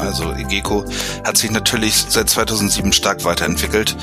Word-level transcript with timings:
Also 0.00 0.32
Egeco 0.32 0.84
hat 1.24 1.36
sich 1.36 1.50
natürlich 1.50 1.94
seit 2.08 2.28
2007 2.28 2.92
stark 2.92 3.24
weiterentwickelt. 3.24 3.96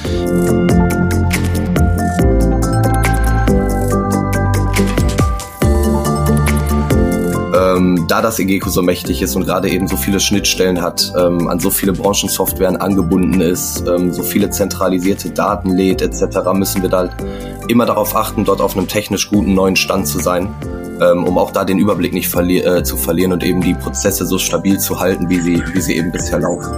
ähm, 7.61 8.05
da 8.07 8.21
das 8.21 8.39
EGECO 8.39 8.69
so 8.69 8.81
mächtig 8.81 9.21
ist 9.21 9.35
und 9.35 9.45
gerade 9.45 9.69
eben 9.69 9.87
so 9.87 9.97
viele 9.97 10.19
Schnittstellen 10.19 10.81
hat, 10.81 11.11
ähm, 11.17 11.47
an 11.47 11.59
so 11.59 11.69
viele 11.69 11.93
Branchensoftwaren 11.93 12.77
angebunden 12.77 13.41
ist, 13.41 13.83
ähm, 13.87 14.11
so 14.13 14.23
viele 14.23 14.49
zentralisierte 14.49 15.29
Daten 15.29 15.71
lädt 15.71 16.01
etc., 16.01 16.53
müssen 16.53 16.81
wir 16.81 16.89
da 16.89 16.97
halt 16.99 17.11
immer 17.67 17.85
darauf 17.85 18.15
achten, 18.15 18.45
dort 18.45 18.61
auf 18.61 18.75
einem 18.75 18.87
technisch 18.87 19.29
guten 19.29 19.53
neuen 19.53 19.75
Stand 19.75 20.07
zu 20.07 20.19
sein, 20.19 20.49
ähm, 21.01 21.23
um 21.23 21.37
auch 21.37 21.51
da 21.51 21.65
den 21.65 21.79
Überblick 21.79 22.13
nicht 22.13 22.29
verli 22.29 22.59
äh, 22.59 22.83
zu 22.83 22.95
verlieren 22.97 23.33
und 23.33 23.43
eben 23.43 23.61
die 23.61 23.73
Prozesse 23.73 24.25
so 24.25 24.37
stabil 24.37 24.79
zu 24.79 24.99
halten, 24.99 25.29
wie 25.29 25.39
sie, 25.39 25.63
wie 25.73 25.81
sie 25.81 25.97
eben 25.97 26.11
bisher 26.11 26.39
laufen. 26.39 26.71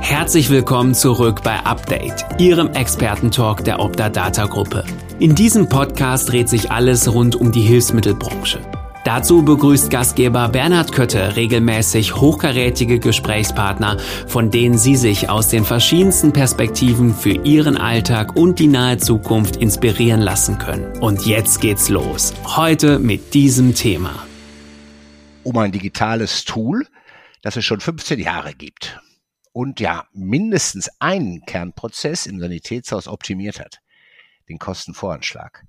Herzlich 0.00 0.50
willkommen 0.50 0.94
zurück 0.94 1.42
bei 1.42 1.56
Update, 1.64 2.24
Ihrem 2.38 2.68
Expertentalk 2.68 3.64
der 3.64 3.80
Opta 3.80 4.08
Data 4.08 4.46
Gruppe. 4.46 4.84
In 5.18 5.34
diesem 5.34 5.68
Podcast 5.68 6.30
dreht 6.30 6.48
sich 6.48 6.70
alles 6.70 7.12
rund 7.12 7.34
um 7.34 7.50
die 7.50 7.62
Hilfsmittelbranche. 7.62 8.60
Dazu 9.04 9.42
begrüßt 9.42 9.90
Gastgeber 9.90 10.50
Bernhard 10.50 10.92
Kötte 10.92 11.34
regelmäßig 11.34 12.16
hochkarätige 12.16 12.98
Gesprächspartner, 12.98 13.98
von 14.26 14.50
denen 14.50 14.76
Sie 14.76 14.94
sich 14.94 15.30
aus 15.30 15.48
den 15.48 15.64
verschiedensten 15.64 16.34
Perspektiven 16.34 17.14
für 17.14 17.32
Ihren 17.32 17.78
Alltag 17.78 18.36
und 18.36 18.58
die 18.58 18.66
nahe 18.66 18.98
Zukunft 18.98 19.56
inspirieren 19.56 20.20
lassen 20.20 20.58
können. 20.58 20.98
Und 20.98 21.24
jetzt 21.24 21.62
geht's 21.62 21.88
los. 21.88 22.34
Heute 22.44 22.98
mit 22.98 23.32
diesem 23.32 23.74
Thema. 23.74 24.26
Um 25.44 25.56
ein 25.56 25.72
digitales 25.72 26.44
Tool, 26.44 26.86
das 27.40 27.56
es 27.56 27.64
schon 27.64 27.80
15 27.80 28.18
Jahre 28.18 28.52
gibt 28.52 29.00
und 29.52 29.80
ja 29.80 30.06
mindestens 30.12 30.90
einen 30.98 31.40
Kernprozess 31.46 32.26
im 32.26 32.38
Sanitätshaus 32.38 33.08
optimiert 33.08 33.60
hat, 33.60 33.80
den 34.50 34.58
Kostenvoranschlag. 34.58 35.64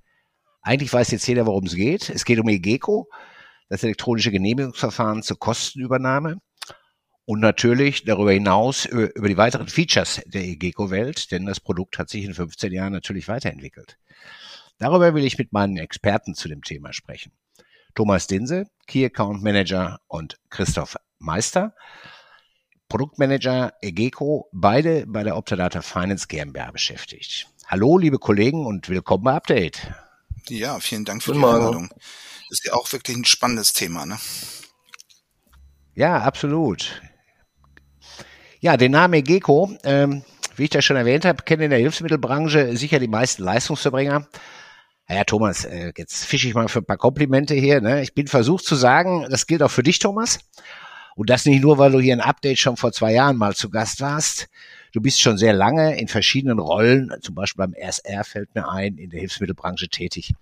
Eigentlich 0.62 0.94
weiß 0.94 1.12
jetzt 1.12 1.28
jeder, 1.28 1.46
worum 1.48 1.66
es 1.66 1.76
geht. 1.76 2.10
Es 2.10 2.24
geht 2.24 2.40
um 2.40 2.48
EGECO, 2.48 3.10
das 3.70 3.84
elektronische 3.84 4.32
Genehmigungsverfahren 4.32 5.24
zur 5.24 5.40
Kostenübernahme 5.40 6.38
und 7.26 7.40
natürlich 7.40 8.04
darüber 8.06 8.32
hinaus 8.32 8.86
über, 8.86 9.28
die 9.28 9.38
weiteren 9.38 9.68
Features 9.68 10.22
der 10.26 10.44
EGECO-Welt, 10.44 11.32
denn 11.32 11.46
das 11.46 11.60
Produkt 11.60 11.98
hat 11.98 12.10
sich 12.10 12.26
in 12.26 12.34
15 12.34 12.72
Jahren 12.72 12.94
natürlich 12.94 13.28
weiterentwickelt. 13.28 13.98
Darüber 14.78 15.14
will 15.16 15.26
ich 15.26 15.38
mit 15.38 15.52
meinen 15.52 15.78
Experten 15.78 16.36
zu 16.36 16.48
dem 16.48 16.62
Thema 16.62 16.94
sprechen. 16.94 17.32
Thomas 17.96 18.28
Dinse, 18.28 18.68
Key 18.88 19.06
Account 19.06 19.44
Manager 19.44 20.00
und 20.08 20.40
Christoph 20.50 20.96
Meister, 21.20 21.74
Produktmanager 22.88 23.74
EGECO, 23.82 24.50
beide 24.52 25.06
bei 25.08 25.24
der 25.24 25.38
Optadata 25.38 25.82
Finance 25.82 26.28
GmbH 26.28 26.72
beschäftigt. 26.72 27.48
Hallo, 27.68 27.98
liebe 27.98 28.20
Kollegen 28.20 28.66
und 28.66 28.90
willkommen 28.90 29.24
bei 29.24 29.34
Update. 29.34 29.88
Ja, 30.50 30.80
vielen 30.80 31.06
Dank 31.06 31.24
für 31.24 31.32
Guten 31.32 31.44
die 31.44 31.48
Einladung. 31.48 31.90
Ist 32.50 32.66
ja 32.66 32.74
auch 32.74 32.92
wirklich 32.92 33.18
ein 33.18 33.26
spannendes 33.26 33.74
Thema, 33.74 34.06
ne? 34.06 34.18
Ja, 35.94 36.22
absolut. 36.22 37.02
Ja, 38.60 38.78
den 38.78 38.92
Namen 38.92 39.16
EGECO, 39.16 39.78
ähm, 39.84 40.24
wie 40.56 40.66
ich 40.66 40.70
das 40.70 40.86
schon 40.86 40.98
erwähnt 40.98 41.26
habe, 41.26 41.44
kennen 41.44 41.64
in 41.64 41.70
der 41.70 41.80
Hilfsmittelbranche 41.80 42.76
sicher 42.78 43.00
die 43.00 43.08
meisten 43.08 43.44
Leistungsverbringer. 43.44 44.28
Naja, 45.08 45.24
Thomas, 45.24 45.66
äh, 45.66 45.92
jetzt 45.98 46.26
fische 46.26 46.48
ich 46.48 46.54
mal 46.54 46.68
für 46.68 46.80
ein 46.80 46.86
paar 46.86 46.98
Komplimente 46.98 47.54
hier. 47.54 47.82
Ne? 47.82 48.02
Ich 48.02 48.14
bin 48.14 48.28
versucht 48.28 48.66
zu 48.66 48.76
sagen, 48.76 49.28
das 49.30 49.48
gilt 49.48 49.64
auch 49.64 49.72
für 49.72 49.84
dich, 49.84 50.00
Thomas. 50.00 50.40
Und 51.16 51.30
das 51.30 51.46
nicht 51.46 51.62
nur, 51.62 51.78
weil 51.78 51.92
du 51.92 52.00
hier 52.00 52.14
ein 52.14 52.22
Update 52.22 52.60
schon 52.60 52.78
vor 52.78 52.92
zwei 52.92 53.14
Jahren 53.14 53.36
mal 53.36 53.56
zu 53.56 53.70
Gast 53.70 54.00
warst. 54.00 54.48
Du 54.92 55.02
bist 55.02 55.22
schon 55.22 55.38
sehr 55.38 55.54
lange 55.54 56.00
in 56.00 56.08
verschiedenen 56.08 56.60
Rollen, 56.60 57.14
zum 57.22 57.36
Beispiel 57.36 57.66
beim 57.66 57.74
RSR 57.74 58.24
fällt 58.24 58.54
mir 58.56 58.70
ein, 58.70 58.98
in 58.98 59.10
der 59.10 59.20
Hilfsmittelbranche 59.20 59.90
tätig. 59.90 60.34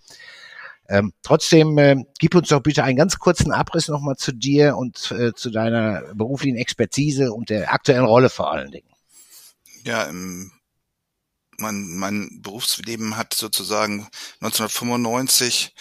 Ähm, 0.87 1.13
trotzdem, 1.21 1.77
äh, 1.77 1.97
gib 2.17 2.33
uns 2.33 2.47
doch 2.47 2.61
bitte 2.61 2.83
einen 2.83 2.97
ganz 2.97 3.19
kurzen 3.19 3.51
Abriss 3.51 3.89
nochmal 3.89 4.15
zu 4.15 4.31
dir 4.31 4.75
und 4.75 5.11
äh, 5.11 5.33
zu 5.33 5.51
deiner 5.51 6.01
beruflichen 6.15 6.57
Expertise 6.57 7.31
und 7.31 7.51
der 7.51 7.71
aktuellen 7.71 8.05
Rolle 8.05 8.29
vor 8.29 8.51
allen 8.51 8.71
Dingen. 8.71 8.89
Ja, 9.83 10.07
ähm, 10.07 10.51
mein, 11.57 11.85
mein 11.95 12.39
Berufsleben 12.41 13.17
hat 13.17 13.35
sozusagen 13.35 14.07
1995 14.41 15.75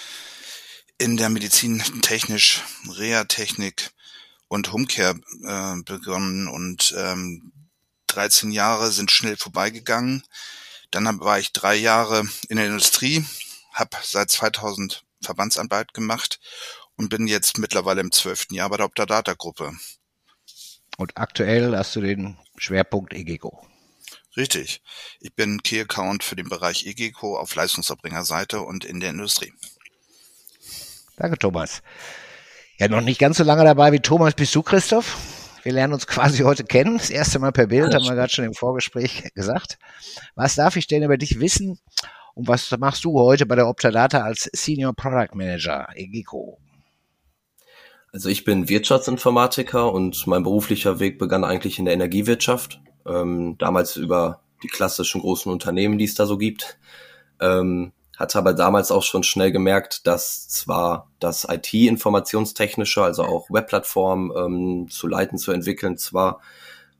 in 0.98 1.16
der 1.16 1.30
Medizin 1.30 1.82
technisch, 2.02 2.62
Reha-Technik, 2.98 3.92
und 4.48 4.72
Homecare 4.72 5.14
äh, 5.44 5.82
begonnen 5.84 6.48
und 6.48 6.94
ähm, 6.96 7.52
13 8.18 8.50
Jahre 8.50 8.90
sind 8.90 9.12
schnell 9.12 9.36
vorbeigegangen. 9.36 10.24
Dann 10.90 11.20
war 11.20 11.38
ich 11.38 11.52
drei 11.52 11.76
Jahre 11.76 12.24
in 12.48 12.56
der 12.56 12.66
Industrie, 12.66 13.24
habe 13.72 13.96
seit 14.02 14.28
2000 14.28 15.04
Verbandsanwalt 15.22 15.94
gemacht 15.94 16.40
und 16.96 17.10
bin 17.10 17.28
jetzt 17.28 17.58
mittlerweile 17.58 18.00
im 18.00 18.10
zwölften 18.10 18.54
Jahr 18.54 18.70
bei 18.70 18.76
der 18.78 18.86
Optadata 18.86 19.34
Gruppe. 19.34 19.72
Und 20.96 21.16
aktuell 21.16 21.76
hast 21.76 21.94
du 21.94 22.00
den 22.00 22.36
Schwerpunkt 22.56 23.12
EGECO. 23.12 23.64
Richtig. 24.36 24.82
Ich 25.20 25.32
bin 25.36 25.62
Key 25.62 25.80
Account 25.80 26.24
für 26.24 26.34
den 26.34 26.48
Bereich 26.48 26.86
EGECO 26.86 27.38
auf 27.38 27.54
Leistungserbringerseite 27.54 28.62
und 28.62 28.84
in 28.84 28.98
der 28.98 29.10
Industrie. 29.10 29.52
Danke, 31.16 31.38
Thomas. 31.38 31.82
Ja, 32.78 32.88
noch 32.88 33.00
nicht 33.00 33.20
ganz 33.20 33.38
so 33.38 33.44
lange 33.44 33.62
dabei 33.62 33.92
wie 33.92 34.00
Thomas 34.00 34.34
bist 34.34 34.56
du, 34.56 34.64
Christoph. 34.64 35.37
Wir 35.62 35.72
lernen 35.72 35.94
uns 35.94 36.06
quasi 36.06 36.38
heute 36.38 36.64
kennen. 36.64 36.98
Das 36.98 37.10
erste 37.10 37.38
Mal 37.38 37.52
per 37.52 37.66
Bild, 37.66 37.94
haben 37.94 38.04
wir 38.04 38.14
gerade 38.14 38.32
schon 38.32 38.44
im 38.44 38.54
Vorgespräch 38.54 39.30
gesagt. 39.34 39.78
Was 40.34 40.54
darf 40.54 40.76
ich 40.76 40.86
denn 40.86 41.02
über 41.02 41.16
dich 41.16 41.40
wissen? 41.40 41.78
Und 42.34 42.46
was 42.46 42.70
machst 42.78 43.04
du 43.04 43.18
heute 43.18 43.46
bei 43.46 43.56
der 43.56 43.68
Optadata 43.68 44.20
als 44.20 44.48
Senior 44.52 44.94
Product 44.94 45.34
Manager, 45.34 45.88
EGICO? 45.94 46.58
Also 48.12 48.28
ich 48.28 48.44
bin 48.44 48.68
Wirtschaftsinformatiker 48.68 49.92
und 49.92 50.26
mein 50.26 50.42
beruflicher 50.42 51.00
Weg 51.00 51.18
begann 51.18 51.44
eigentlich 51.44 51.78
in 51.78 51.84
der 51.84 51.94
Energiewirtschaft. 51.94 52.80
Ähm, 53.06 53.56
damals 53.58 53.96
über 53.96 54.40
die 54.62 54.68
klassischen 54.68 55.20
großen 55.20 55.50
Unternehmen, 55.50 55.98
die 55.98 56.04
es 56.04 56.14
da 56.14 56.26
so 56.26 56.38
gibt. 56.38 56.78
Ähm, 57.40 57.92
hatte 58.18 58.38
aber 58.38 58.52
damals 58.52 58.90
auch 58.90 59.04
schon 59.04 59.22
schnell 59.22 59.52
gemerkt, 59.52 60.06
dass 60.06 60.48
zwar 60.48 61.08
das 61.20 61.46
IT-informationstechnische, 61.48 63.02
also 63.02 63.22
auch 63.22 63.48
Webplattformen 63.48 64.32
ähm, 64.36 64.90
zu 64.90 65.06
leiten, 65.06 65.38
zu 65.38 65.52
entwickeln, 65.52 65.96
zwar 65.96 66.40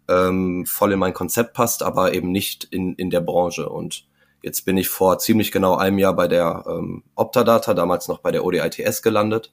ähm, 0.09 0.65
voll 0.65 0.93
in 0.93 1.01
mein 1.01 1.15
Konzept 1.15 1.55
passt, 1.55 1.83
aber 1.83 2.15
eben 2.15 2.31
nicht 2.31 2.65
in, 2.65 2.95
in 2.95 3.11
der 3.11 3.21
Branche. 3.21 3.69
Und 3.69 4.07
jetzt 4.43 4.65
bin 4.65 4.77
ich 4.77 4.89
vor 4.89 5.19
ziemlich 5.19 5.51
genau 5.51 5.77
einem 5.77 5.99
Jahr 5.99 6.15
bei 6.15 6.29
der 6.29 6.65
ähm, 6.69 7.03
Optadata, 7.17 7.75
damals 7.75 8.07
noch 8.07 8.21
bei 8.21 8.31
der 8.31 8.45
ODITS 8.45 9.03
gelandet, 9.03 9.53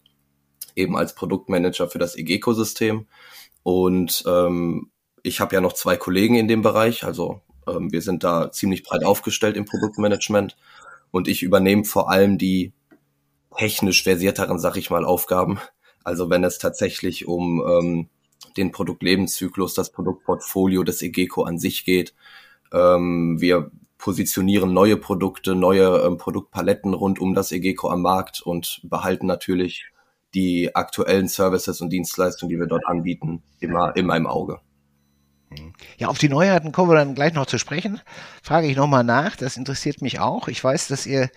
eben 0.76 0.96
als 0.96 1.16
Produktmanager 1.16 1.90
für 1.90 2.00
das 2.00 2.16
EG-Ökosystem. 2.16 3.08
Und 3.64 4.24
ähm, 4.28 4.92
ich 5.24 5.40
habe 5.40 5.56
ja 5.56 5.62
noch 5.62 5.74
zwei 5.74 5.98
Kollegen 5.98 6.36
in 6.36 6.48
dem 6.48 6.62
Bereich, 6.62 7.04
also 7.04 7.42
ähm, 7.68 7.92
wir 7.92 8.04
sind 8.04 8.24
da 8.24 8.52
ziemlich 8.52 8.84
breit 8.84 9.04
aufgestellt 9.04 9.58
im 9.58 9.66
Produktmanagement 9.66 10.56
und 11.12 11.28
ich 11.28 11.44
übernehme 11.44 11.86
vor 11.86 12.10
allem 12.10 12.38
die 12.38 12.74
technisch 13.58 14.04
versierteren, 14.04 14.60
sag 14.60 14.76
ich 14.76 14.90
mal, 14.90 15.06
Aufgaben. 15.06 15.60
Also 16.04 16.30
wenn 16.30 16.44
es 16.44 16.60
tatsächlich 16.60 17.26
um 17.28 17.64
ähm, 17.66 18.10
den 18.58 18.72
Produktlebenszyklus, 18.72 19.74
das 19.74 19.92
Produktportfolio 19.92 20.84
des 20.84 21.02
EGECO 21.02 21.44
an 21.44 21.60
sich 21.60 21.86
geht. 21.86 22.14
Ähm, 22.74 23.38
wir 23.40 23.72
positionieren 23.98 24.74
neue 24.74 24.98
Produkte, 24.98 25.56
neue 25.56 26.04
ähm, 26.06 26.18
Produktpaletten 26.18 26.94
rund 26.94 27.20
um 27.20 27.34
das 27.34 27.52
EGECO 27.52 27.90
am 27.90 28.02
Markt 28.02 28.42
und 28.42 28.82
behalten 28.84 29.26
natürlich 29.26 29.86
die 30.34 30.76
aktuellen 30.76 31.28
Services 31.28 31.82
und 31.82 31.92
Dienstleistungen, 31.92 32.50
die 32.50 32.60
wir 32.60 32.68
dort 32.68 32.86
anbieten, 32.86 33.42
immer, 33.60 33.96
immer 33.96 34.18
im 34.18 34.28
Auge. 34.28 34.60
Ja, 35.98 36.08
auf 36.08 36.18
die 36.18 36.30
Neuheiten 36.30 36.72
kommen 36.72 36.90
wir 36.92 36.96
dann 36.96 37.16
gleich 37.16 37.34
noch 37.34 37.46
zu 37.46 37.58
sprechen. 37.58 38.02
Frage 38.42 38.68
ich 38.68 38.76
nochmal 38.76 39.04
nach, 39.04 39.36
das 39.36 39.58
interessiert 39.58 40.02
mich 40.02 40.20
auch. 40.20 40.48
Ich 40.48 40.64
weiß, 40.64 40.88
dass 40.88 41.06
ihr 41.06 41.30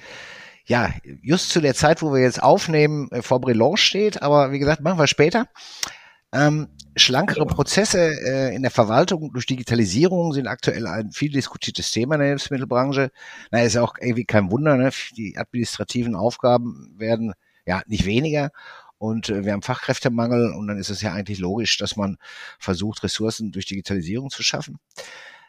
ja 0.64 0.90
just 1.22 1.50
zu 1.50 1.60
der 1.60 1.74
Zeit, 1.74 2.02
wo 2.02 2.12
wir 2.12 2.20
jetzt 2.20 2.42
aufnehmen, 2.42 3.10
äh, 3.10 3.22
vor 3.22 3.40
Brilon 3.40 3.76
steht, 3.76 4.22
aber 4.22 4.52
wie 4.52 4.58
gesagt, 4.58 4.82
machen 4.82 4.98
wir 4.98 5.06
später. 5.06 5.46
Ähm, 6.32 6.68
schlankere 6.94 7.46
Prozesse 7.46 7.98
äh, 7.98 8.54
in 8.54 8.62
der 8.62 8.70
Verwaltung 8.70 9.32
durch 9.32 9.46
Digitalisierung 9.46 10.32
sind 10.32 10.46
aktuell 10.46 10.86
ein 10.86 11.12
viel 11.12 11.30
diskutiertes 11.30 11.90
Thema 11.90 12.16
in 12.16 12.20
der 12.20 12.28
Hilfsmittelbranche. 12.28 13.10
Na, 13.50 13.62
ist 13.62 13.78
auch 13.78 13.94
irgendwie 13.98 14.24
kein 14.24 14.50
Wunder, 14.50 14.76
ne? 14.76 14.90
Die 15.16 15.38
administrativen 15.38 16.14
Aufgaben 16.14 16.94
werden 16.98 17.32
ja 17.64 17.82
nicht 17.86 18.04
weniger 18.04 18.50
und 18.98 19.28
äh, 19.28 19.44
wir 19.44 19.52
haben 19.52 19.62
Fachkräftemangel 19.62 20.52
und 20.52 20.66
dann 20.66 20.78
ist 20.78 20.90
es 20.90 21.00
ja 21.00 21.12
eigentlich 21.12 21.38
logisch, 21.38 21.78
dass 21.78 21.96
man 21.96 22.18
versucht, 22.58 23.02
Ressourcen 23.02 23.52
durch 23.52 23.66
Digitalisierung 23.66 24.30
zu 24.30 24.42
schaffen. 24.42 24.78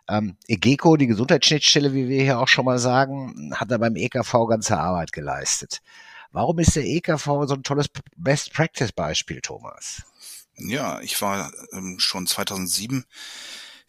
Ähm, 0.08 0.38
EGECO, 0.48 0.98
die 0.98 1.08
Gesundheitsschnittstelle, 1.08 1.94
wie 1.94 2.08
wir 2.08 2.24
hier 2.24 2.40
auch 2.40 2.48
schon 2.48 2.66
mal 2.66 2.80
sagen, 2.80 3.54
hat 3.56 3.70
da 3.70 3.78
beim 3.78 3.96
EKV 3.96 4.48
ganze 4.48 4.80
Arbeit 4.80 5.12
geleistet. 5.12 5.82
Warum 6.32 6.60
ist 6.60 6.76
der 6.76 6.86
EKV 6.86 7.26
so 7.48 7.56
ein 7.56 7.64
tolles 7.64 7.88
Best-Practice-Beispiel, 8.16 9.42
Thomas? 9.42 10.04
Ja, 10.58 11.00
ich 11.02 11.22
war 11.22 11.52
ähm, 11.74 11.98
schon 12.00 12.28
2007 12.28 13.06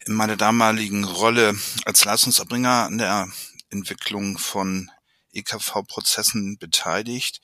in 0.05 0.13
meiner 0.13 0.37
damaligen 0.37 1.03
Rolle 1.03 1.55
als 1.85 2.05
Leistungserbringer 2.05 2.85
an 2.85 2.97
der 2.97 3.27
Entwicklung 3.69 4.37
von 4.37 4.89
EKV-Prozessen 5.33 6.57
beteiligt. 6.57 7.41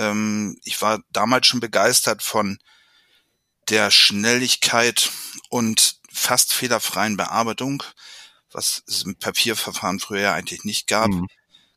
Ähm, 0.00 0.56
ich 0.64 0.80
war 0.80 1.00
damals 1.10 1.46
schon 1.46 1.60
begeistert 1.60 2.22
von 2.22 2.58
der 3.68 3.90
Schnelligkeit 3.90 5.10
und 5.50 5.96
fast 6.10 6.54
fehlerfreien 6.54 7.18
Bearbeitung, 7.18 7.82
was 8.50 8.82
es 8.86 9.02
im 9.02 9.16
Papierverfahren 9.16 10.00
früher 10.00 10.32
eigentlich 10.32 10.64
nicht 10.64 10.86
gab. 10.86 11.08
Mhm. 11.08 11.26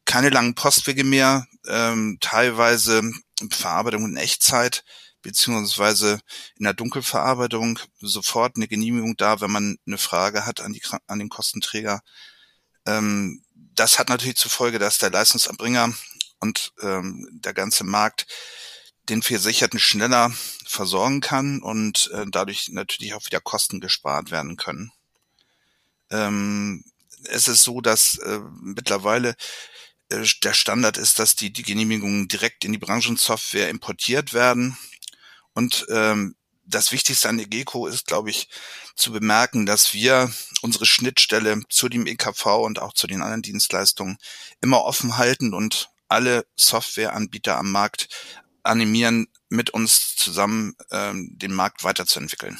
Keine 0.05 0.29
langen 0.29 0.55
Postwege 0.55 1.03
mehr, 1.03 1.45
ähm, 1.67 2.17
teilweise 2.21 3.03
Verarbeitung 3.49 4.05
in 4.05 4.17
Echtzeit, 4.17 4.83
beziehungsweise 5.21 6.19
in 6.57 6.63
der 6.63 6.73
Dunkelverarbeitung 6.73 7.79
sofort 7.99 8.55
eine 8.55 8.67
Genehmigung 8.67 9.15
da, 9.17 9.41
wenn 9.41 9.51
man 9.51 9.77
eine 9.85 9.97
Frage 9.97 10.45
hat 10.45 10.61
an, 10.61 10.73
die, 10.73 10.81
an 11.07 11.19
den 11.19 11.29
Kostenträger. 11.29 12.01
Ähm, 12.85 13.43
das 13.53 13.99
hat 13.99 14.09
natürlich 14.09 14.37
zur 14.37 14.51
Folge, 14.51 14.79
dass 14.79 14.97
der 14.97 15.11
Leistungserbringer 15.11 15.93
und 16.43 16.73
ähm, 16.81 17.27
der 17.31 17.53
ganze 17.53 17.85
Markt 17.85 18.27
den 19.09 19.23
Versicherten 19.23 19.79
schneller 19.79 20.31
versorgen 20.65 21.21
kann 21.21 21.61
und 21.61 22.11
äh, 22.13 22.25
dadurch 22.29 22.69
natürlich 22.69 23.13
auch 23.13 23.25
wieder 23.25 23.39
Kosten 23.39 23.79
gespart 23.79 24.29
werden 24.29 24.57
können. 24.57 24.91
Ähm, 26.11 26.83
es 27.23 27.47
ist 27.47 27.63
so, 27.63 27.79
dass 27.79 28.17
äh, 28.17 28.39
mittlerweile 28.61 29.35
äh, 30.09 30.25
der 30.43 30.53
Standard 30.53 30.97
ist, 30.97 31.17
dass 31.17 31.35
die, 31.35 31.53
die 31.53 31.63
Genehmigungen 31.63 32.27
direkt 32.27 32.65
in 32.65 32.73
die 32.73 32.77
Branchensoftware 32.77 33.69
importiert 33.69 34.33
werden. 34.33 34.77
Und 35.53 35.85
ähm, 35.89 36.35
das 36.65 36.91
Wichtigste 36.91 37.29
an 37.29 37.39
EGECO 37.39 37.87
ist, 37.87 38.05
glaube 38.05 38.31
ich, 38.31 38.49
zu 38.95 39.11
bemerken, 39.11 39.65
dass 39.65 39.93
wir 39.93 40.31
unsere 40.61 40.85
Schnittstelle 40.85 41.61
zu 41.69 41.87
dem 41.87 42.05
EKV 42.05 42.45
und 42.45 42.79
auch 42.79 42.93
zu 42.93 43.07
den 43.07 43.21
anderen 43.21 43.41
Dienstleistungen 43.41 44.17
immer 44.61 44.83
offen 44.83 45.17
halten 45.17 45.53
und 45.53 45.92
alle 46.13 46.45
Softwareanbieter 46.55 47.57
am 47.57 47.71
Markt 47.71 48.07
animieren, 48.61 49.27
mit 49.49 49.71
uns 49.71 50.15
zusammen 50.15 50.75
ähm, 50.91 51.31
den 51.37 51.53
Markt 51.53 51.83
weiterzuentwickeln. 51.83 52.57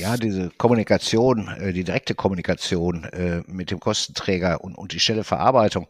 Ja, 0.00 0.16
diese 0.16 0.48
Kommunikation, 0.56 1.48
äh, 1.48 1.74
die 1.74 1.84
direkte 1.84 2.14
Kommunikation 2.14 3.04
äh, 3.04 3.42
mit 3.46 3.70
dem 3.70 3.80
Kostenträger 3.80 4.62
und, 4.62 4.74
und 4.74 4.92
die 4.92 5.00
schnelle 5.00 5.24
Verarbeitung 5.24 5.88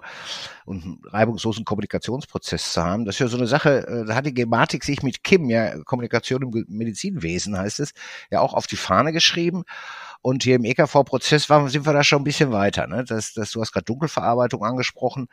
und 0.65 0.83
einen 0.83 1.03
reibungslosen 1.05 1.65
Kommunikationsprozess 1.65 2.73
zu 2.73 2.83
haben, 2.83 3.05
das 3.05 3.17
ist 3.17 3.21
ja 3.21 3.29
so 3.29 3.37
eine 3.37 3.47
Sache, 3.47 3.87
äh, 3.87 4.07
da 4.07 4.17
hat 4.17 4.27
die 4.27 4.35
Gematik 4.35 4.83
sich 4.83 5.05
mit 5.05 5.23
Kim, 5.23 5.49
ja, 5.49 5.79
Kommunikation 5.85 6.43
im 6.43 6.65
Medizinwesen 6.67 7.57
heißt 7.57 7.79
es, 7.79 7.93
ja 8.33 8.41
auch 8.41 8.55
auf 8.55 8.67
die 8.67 8.77
Fahne 8.77 9.13
geschrieben. 9.13 9.63
Und 10.23 10.43
hier 10.43 10.57
im 10.57 10.65
EKV-Prozess 10.65 11.47
sind 11.47 11.87
wir 11.87 11.93
da 11.93 12.05
schon 12.05 12.21
ein 12.21 12.25
bisschen 12.25 12.53
weiter. 12.53 12.87
Ne? 12.87 13.05
Das, 13.05 13.33
das, 13.33 13.53
du 13.53 13.61
hast 13.61 13.73
gerade 13.73 13.85
Dunkelverarbeitung 13.85 14.65
angesprochen. 14.65 15.29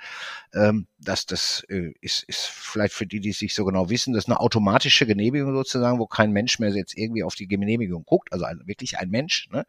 Ähm, 0.54 0.88
das 1.00 1.26
das 1.26 1.66
äh, 1.70 1.94
ist, 2.02 2.24
ist 2.24 2.46
vielleicht 2.46 2.94
für 2.94 3.06
die, 3.06 3.20
die 3.20 3.30
es 3.30 3.42
nicht 3.42 3.54
so 3.54 3.66
genau 3.66 3.90
wissen, 3.90 4.14
das 4.14 4.24
ist 4.24 4.30
eine 4.30 4.40
automatische 4.40 5.06
Genehmigung 5.06 5.54
sozusagen, 5.54 6.00
wo 6.00 6.08
kein 6.08 6.32
Mensch 6.32 6.60
mehr 6.60 6.70
jetzt 6.70 6.98
irgendwie 6.98 7.24
auf 7.24 7.36
die 7.36 7.48
Genehmigung 7.48 8.06
guckt, 8.06 8.32
also 8.32 8.46
ein, 8.46 8.62
wirklich 8.66 8.98
ein 8.98 9.10
Mensch. 9.10 9.50
Ne? 9.52 9.66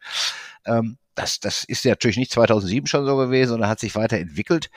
Ähm, 0.65 0.97
das, 1.19 1.41
das 1.41 1.65
ist 1.65 1.85
natürlich 1.85 2.17
nicht 2.17 2.31
2007 2.31 2.87
schon 2.87 3.05
so 3.05 3.17
gewesen, 3.17 3.49
sondern 3.49 3.69
hat 3.69 3.81
sich 3.81 3.93
weiterentwickelt. 3.95 4.69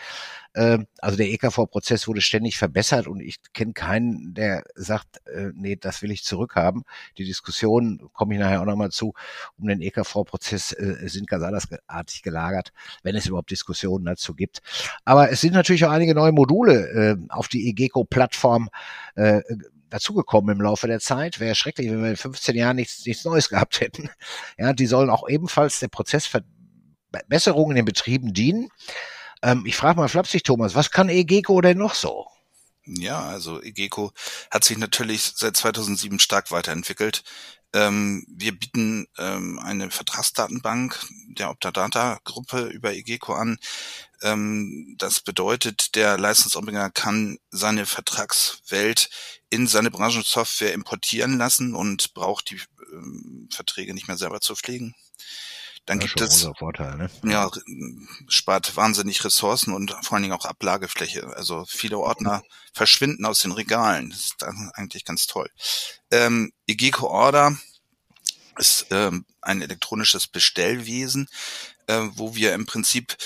Ähm, 0.54 0.88
also 0.98 1.16
der 1.16 1.28
EKV-Prozess 1.28 2.08
wurde 2.08 2.20
ständig 2.20 2.58
verbessert 2.58 3.06
und 3.06 3.20
ich 3.20 3.36
kenne 3.52 3.72
keinen, 3.72 4.34
der 4.34 4.64
sagt, 4.74 5.24
äh, 5.28 5.50
nee, 5.54 5.76
das 5.76 6.02
will 6.02 6.10
ich 6.10 6.24
zurückhaben. 6.24 6.82
Die 7.16 7.24
Diskussionen, 7.24 8.00
komme 8.12 8.34
ich 8.34 8.40
nachher 8.40 8.60
auch 8.60 8.66
nochmal 8.66 8.90
zu, 8.90 9.14
um 9.56 9.68
den 9.68 9.80
EKV-Prozess 9.80 10.72
äh, 10.72 11.08
sind 11.08 11.28
ganz 11.28 11.44
andersartig 11.44 12.22
gelagert, 12.22 12.72
wenn 13.04 13.14
es 13.14 13.26
überhaupt 13.26 13.52
Diskussionen 13.52 14.04
dazu 14.04 14.34
gibt. 14.34 14.62
Aber 15.04 15.30
es 15.30 15.40
sind 15.40 15.54
natürlich 15.54 15.84
auch 15.84 15.90
einige 15.90 16.14
neue 16.14 16.32
Module 16.32 16.88
äh, 16.88 17.16
auf 17.28 17.46
die 17.46 17.68
EGECO-Plattform 17.68 18.68
dazugekommen 19.92 20.56
im 20.56 20.62
Laufe 20.62 20.86
der 20.86 21.00
Zeit. 21.00 21.38
Wäre 21.38 21.54
schrecklich, 21.54 21.90
wenn 21.90 22.02
wir 22.02 22.10
in 22.10 22.16
15 22.16 22.56
Jahren 22.56 22.76
nichts, 22.76 23.04
nichts 23.04 23.24
Neues 23.24 23.48
gehabt 23.48 23.80
hätten. 23.80 24.10
Ja, 24.58 24.72
die 24.72 24.86
sollen 24.86 25.10
auch 25.10 25.28
ebenfalls 25.28 25.80
der 25.80 25.88
Prozessverbesserung 25.88 27.70
in 27.70 27.76
den 27.76 27.84
Betrieben 27.84 28.32
dienen. 28.32 28.68
Ähm, 29.42 29.64
ich 29.66 29.76
frage 29.76 29.98
mal 29.98 30.08
flapsig, 30.08 30.44
Thomas, 30.44 30.74
was 30.74 30.90
kann 30.90 31.08
EGECO 31.08 31.60
denn 31.60 31.78
noch 31.78 31.94
so? 31.94 32.26
Ja, 32.84 33.20
also 33.20 33.62
EGECO 33.62 34.12
hat 34.50 34.64
sich 34.64 34.78
natürlich 34.78 35.32
seit 35.36 35.56
2007 35.56 36.18
stark 36.18 36.50
weiterentwickelt. 36.50 37.22
Ähm, 37.74 38.24
wir 38.28 38.52
bieten 38.52 39.06
ähm, 39.18 39.58
eine 39.58 39.90
Vertragsdatenbank 39.90 40.98
der 41.28 41.50
Optadata-Gruppe 41.50 42.66
über 42.66 42.92
EGECO 42.92 43.32
an. 43.34 43.58
Ähm, 44.22 44.94
das 44.98 45.20
bedeutet, 45.20 45.94
der 45.94 46.18
Leistungserbringer 46.18 46.90
kann 46.90 47.38
seine 47.50 47.86
Vertragswelt 47.86 49.08
in 49.48 49.66
seine 49.66 49.90
Branchensoftware 49.90 50.74
importieren 50.74 51.38
lassen 51.38 51.74
und 51.74 52.12
braucht 52.14 52.50
die 52.50 52.60
ähm, 52.92 53.48
Verträge 53.50 53.94
nicht 53.94 54.08
mehr 54.08 54.18
selber 54.18 54.40
zu 54.40 54.54
pflegen. 54.54 54.94
Dann 55.86 56.00
ja, 56.00 56.06
gibt 56.06 56.20
es 56.20 56.48
Vorteil, 56.58 56.96
ne? 56.96 57.10
ja 57.24 57.50
spart 58.28 58.76
wahnsinnig 58.76 59.24
Ressourcen 59.24 59.74
und 59.74 59.90
vor 60.02 60.14
allen 60.14 60.22
Dingen 60.22 60.34
auch 60.34 60.44
Ablagefläche. 60.44 61.26
Also 61.36 61.64
viele 61.66 61.98
Ordner 61.98 62.42
verschwinden 62.72 63.24
aus 63.24 63.40
den 63.40 63.52
Regalen. 63.52 64.10
Das 64.10 64.20
ist 64.20 64.44
eigentlich 64.74 65.04
ganz 65.04 65.26
toll. 65.26 65.50
Ähm, 66.10 66.52
Egeco 66.68 67.08
Order 67.08 67.56
ist 68.58 68.86
ähm, 68.90 69.26
ein 69.40 69.60
elektronisches 69.60 70.28
Bestellwesen, 70.28 71.28
äh, 71.88 72.08
wo 72.14 72.34
wir 72.36 72.54
im 72.54 72.66
Prinzip 72.66 73.16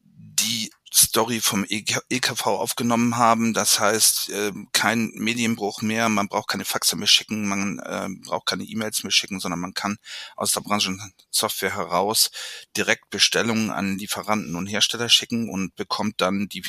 die 0.00 0.72
Story 0.94 1.40
vom 1.40 1.64
EKV 1.68 2.46
aufgenommen 2.46 3.16
haben. 3.16 3.54
Das 3.54 3.80
heißt, 3.80 4.28
äh, 4.30 4.52
kein 4.72 5.10
Medienbruch 5.14 5.80
mehr, 5.80 6.08
man 6.08 6.28
braucht 6.28 6.48
keine 6.48 6.66
Faxe 6.66 6.96
mehr 6.96 7.06
schicken, 7.06 7.48
man 7.48 7.78
äh, 7.78 8.08
braucht 8.26 8.46
keine 8.46 8.64
E-Mails 8.64 9.02
mehr 9.02 9.10
schicken, 9.10 9.40
sondern 9.40 9.60
man 9.60 9.74
kann 9.74 9.96
aus 10.36 10.52
der 10.52 10.60
Branchensoftware 10.60 11.74
heraus 11.74 12.30
direkt 12.76 13.08
Bestellungen 13.10 13.70
an 13.70 13.96
Lieferanten 13.96 14.54
und 14.54 14.66
Hersteller 14.66 15.08
schicken 15.08 15.48
und 15.48 15.74
bekommt 15.76 16.20
dann 16.20 16.48
die 16.48 16.64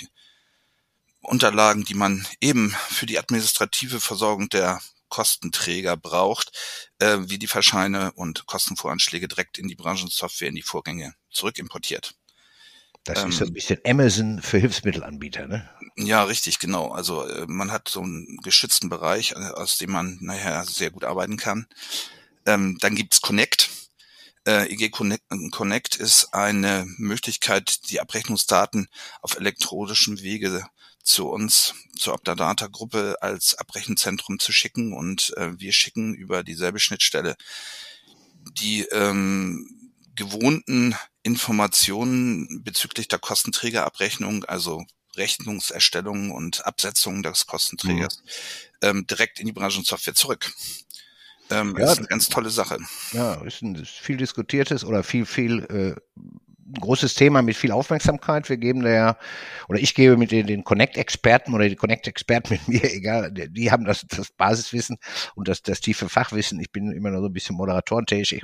Unterlagen, 1.21 1.83
die 1.85 1.93
man 1.93 2.25
eben 2.39 2.75
für 2.89 3.05
die 3.05 3.19
administrative 3.19 3.99
Versorgung 3.99 4.49
der 4.49 4.81
Kostenträger 5.09 5.95
braucht, 5.95 6.51
äh, 6.99 7.19
wie 7.23 7.37
die 7.37 7.47
Verscheine 7.47 8.13
und 8.13 8.45
Kostenvoranschläge 8.45 9.27
direkt 9.27 9.57
in 9.57 9.67
die 9.67 9.75
Branchensoftware, 9.75 10.47
in 10.47 10.55
die 10.55 10.63
Vorgänge 10.63 11.13
zurückimportiert. 11.29 12.15
Das 13.03 13.23
ähm, 13.23 13.29
ist 13.29 13.37
so 13.37 13.45
ein 13.45 13.53
bisschen 13.53 13.79
Amazon 13.85 14.41
für 14.41 14.57
Hilfsmittelanbieter, 14.57 15.47
ne? 15.47 15.69
Ja, 15.95 16.23
richtig, 16.23 16.59
genau. 16.59 16.91
Also 16.91 17.27
äh, 17.27 17.45
man 17.47 17.71
hat 17.71 17.89
so 17.89 18.01
einen 18.01 18.37
geschützten 18.37 18.89
Bereich, 18.89 19.31
äh, 19.31 19.35
aus 19.35 19.77
dem 19.77 19.91
man 19.91 20.17
nachher 20.21 20.63
sehr 20.65 20.91
gut 20.91 21.03
arbeiten 21.03 21.37
kann. 21.37 21.67
Ähm, 22.45 22.77
dann 22.79 22.95
gibt's 22.95 23.21
Connect. 23.21 23.69
Äh, 24.45 24.71
EG 24.71 24.89
Connect, 24.89 25.23
Connect 25.51 25.95
ist 25.95 26.33
eine 26.33 26.85
Möglichkeit, 26.97 27.89
die 27.89 28.01
Abrechnungsdaten 28.01 28.87
auf 29.21 29.37
elektronischem 29.37 30.21
Wege 30.21 30.65
zu 31.03 31.29
uns, 31.29 31.75
zur 31.97 32.13
Optadata-Gruppe 32.13 33.17
als 33.21 33.55
Abrechenzentrum 33.55 34.39
zu 34.39 34.51
schicken 34.51 34.93
und 34.93 35.33
äh, 35.37 35.51
wir 35.59 35.73
schicken 35.73 36.13
über 36.13 36.43
dieselbe 36.43 36.79
Schnittstelle 36.79 37.35
die 38.51 38.81
ähm, 38.91 39.82
gewohnten 40.15 40.95
Informationen 41.23 42.63
bezüglich 42.63 43.07
der 43.07 43.19
Kostenträgerabrechnung, 43.19 44.45
also 44.45 44.85
Rechnungserstellung 45.15 46.31
und 46.31 46.65
Absetzung 46.65 47.23
des 47.23 47.45
Kostenträgers, 47.45 48.23
mhm. 48.23 48.29
ähm, 48.81 49.07
direkt 49.07 49.39
in 49.39 49.47
die 49.47 49.53
Branchensoftware 49.53 50.15
zurück. 50.15 50.51
Ähm, 51.49 51.75
ja, 51.77 51.85
das 51.85 51.93
ist 51.93 51.97
eine 51.99 52.07
ganz 52.07 52.27
tolle 52.27 52.49
Sache. 52.49 52.79
Ja, 53.11 53.35
ist 53.43 53.61
ein 53.61 53.85
viel 53.85 54.17
diskutiertes 54.17 54.83
oder 54.83 55.03
viel, 55.03 55.25
viel 55.25 55.63
äh, 55.65 56.19
großes 56.79 57.15
Thema 57.15 57.41
mit 57.41 57.55
viel 57.55 57.71
Aufmerksamkeit. 57.71 58.49
Wir 58.49 58.57
geben 58.57 58.81
der, 58.81 59.17
oder 59.67 59.79
ich 59.79 59.95
gebe 59.95 60.17
mit 60.17 60.31
den, 60.31 60.47
den 60.47 60.63
Connect-Experten 60.63 61.53
oder 61.53 61.67
die 61.69 61.75
Connect-Experten 61.75 62.53
mit 62.53 62.67
mir, 62.67 62.83
egal, 62.93 63.31
die, 63.31 63.71
haben 63.71 63.85
das, 63.85 64.05
das 64.07 64.31
Basiswissen 64.31 64.97
und 65.35 65.47
das, 65.47 65.61
das 65.61 65.81
tiefe 65.81 66.09
Fachwissen. 66.09 66.59
Ich 66.59 66.71
bin 66.71 66.91
immer 66.91 67.11
noch 67.11 67.19
so 67.19 67.27
ein 67.27 67.33
bisschen 67.33 67.55
moderatorenmäßig 67.55 68.43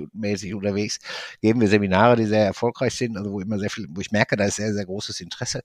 unterwegs. 0.53 0.99
Geben 1.41 1.61
wir 1.61 1.67
Seminare, 1.67 2.15
die 2.15 2.25
sehr 2.25 2.45
erfolgreich 2.45 2.95
sind, 2.95 3.17
also 3.17 3.31
wo 3.31 3.39
immer 3.39 3.59
sehr 3.59 3.69
viel, 3.69 3.87
wo 3.89 4.01
ich 4.01 4.11
merke, 4.11 4.35
da 4.35 4.45
ist 4.45 4.55
sehr, 4.55 4.73
sehr 4.73 4.85
großes 4.85 5.21
Interesse. 5.21 5.63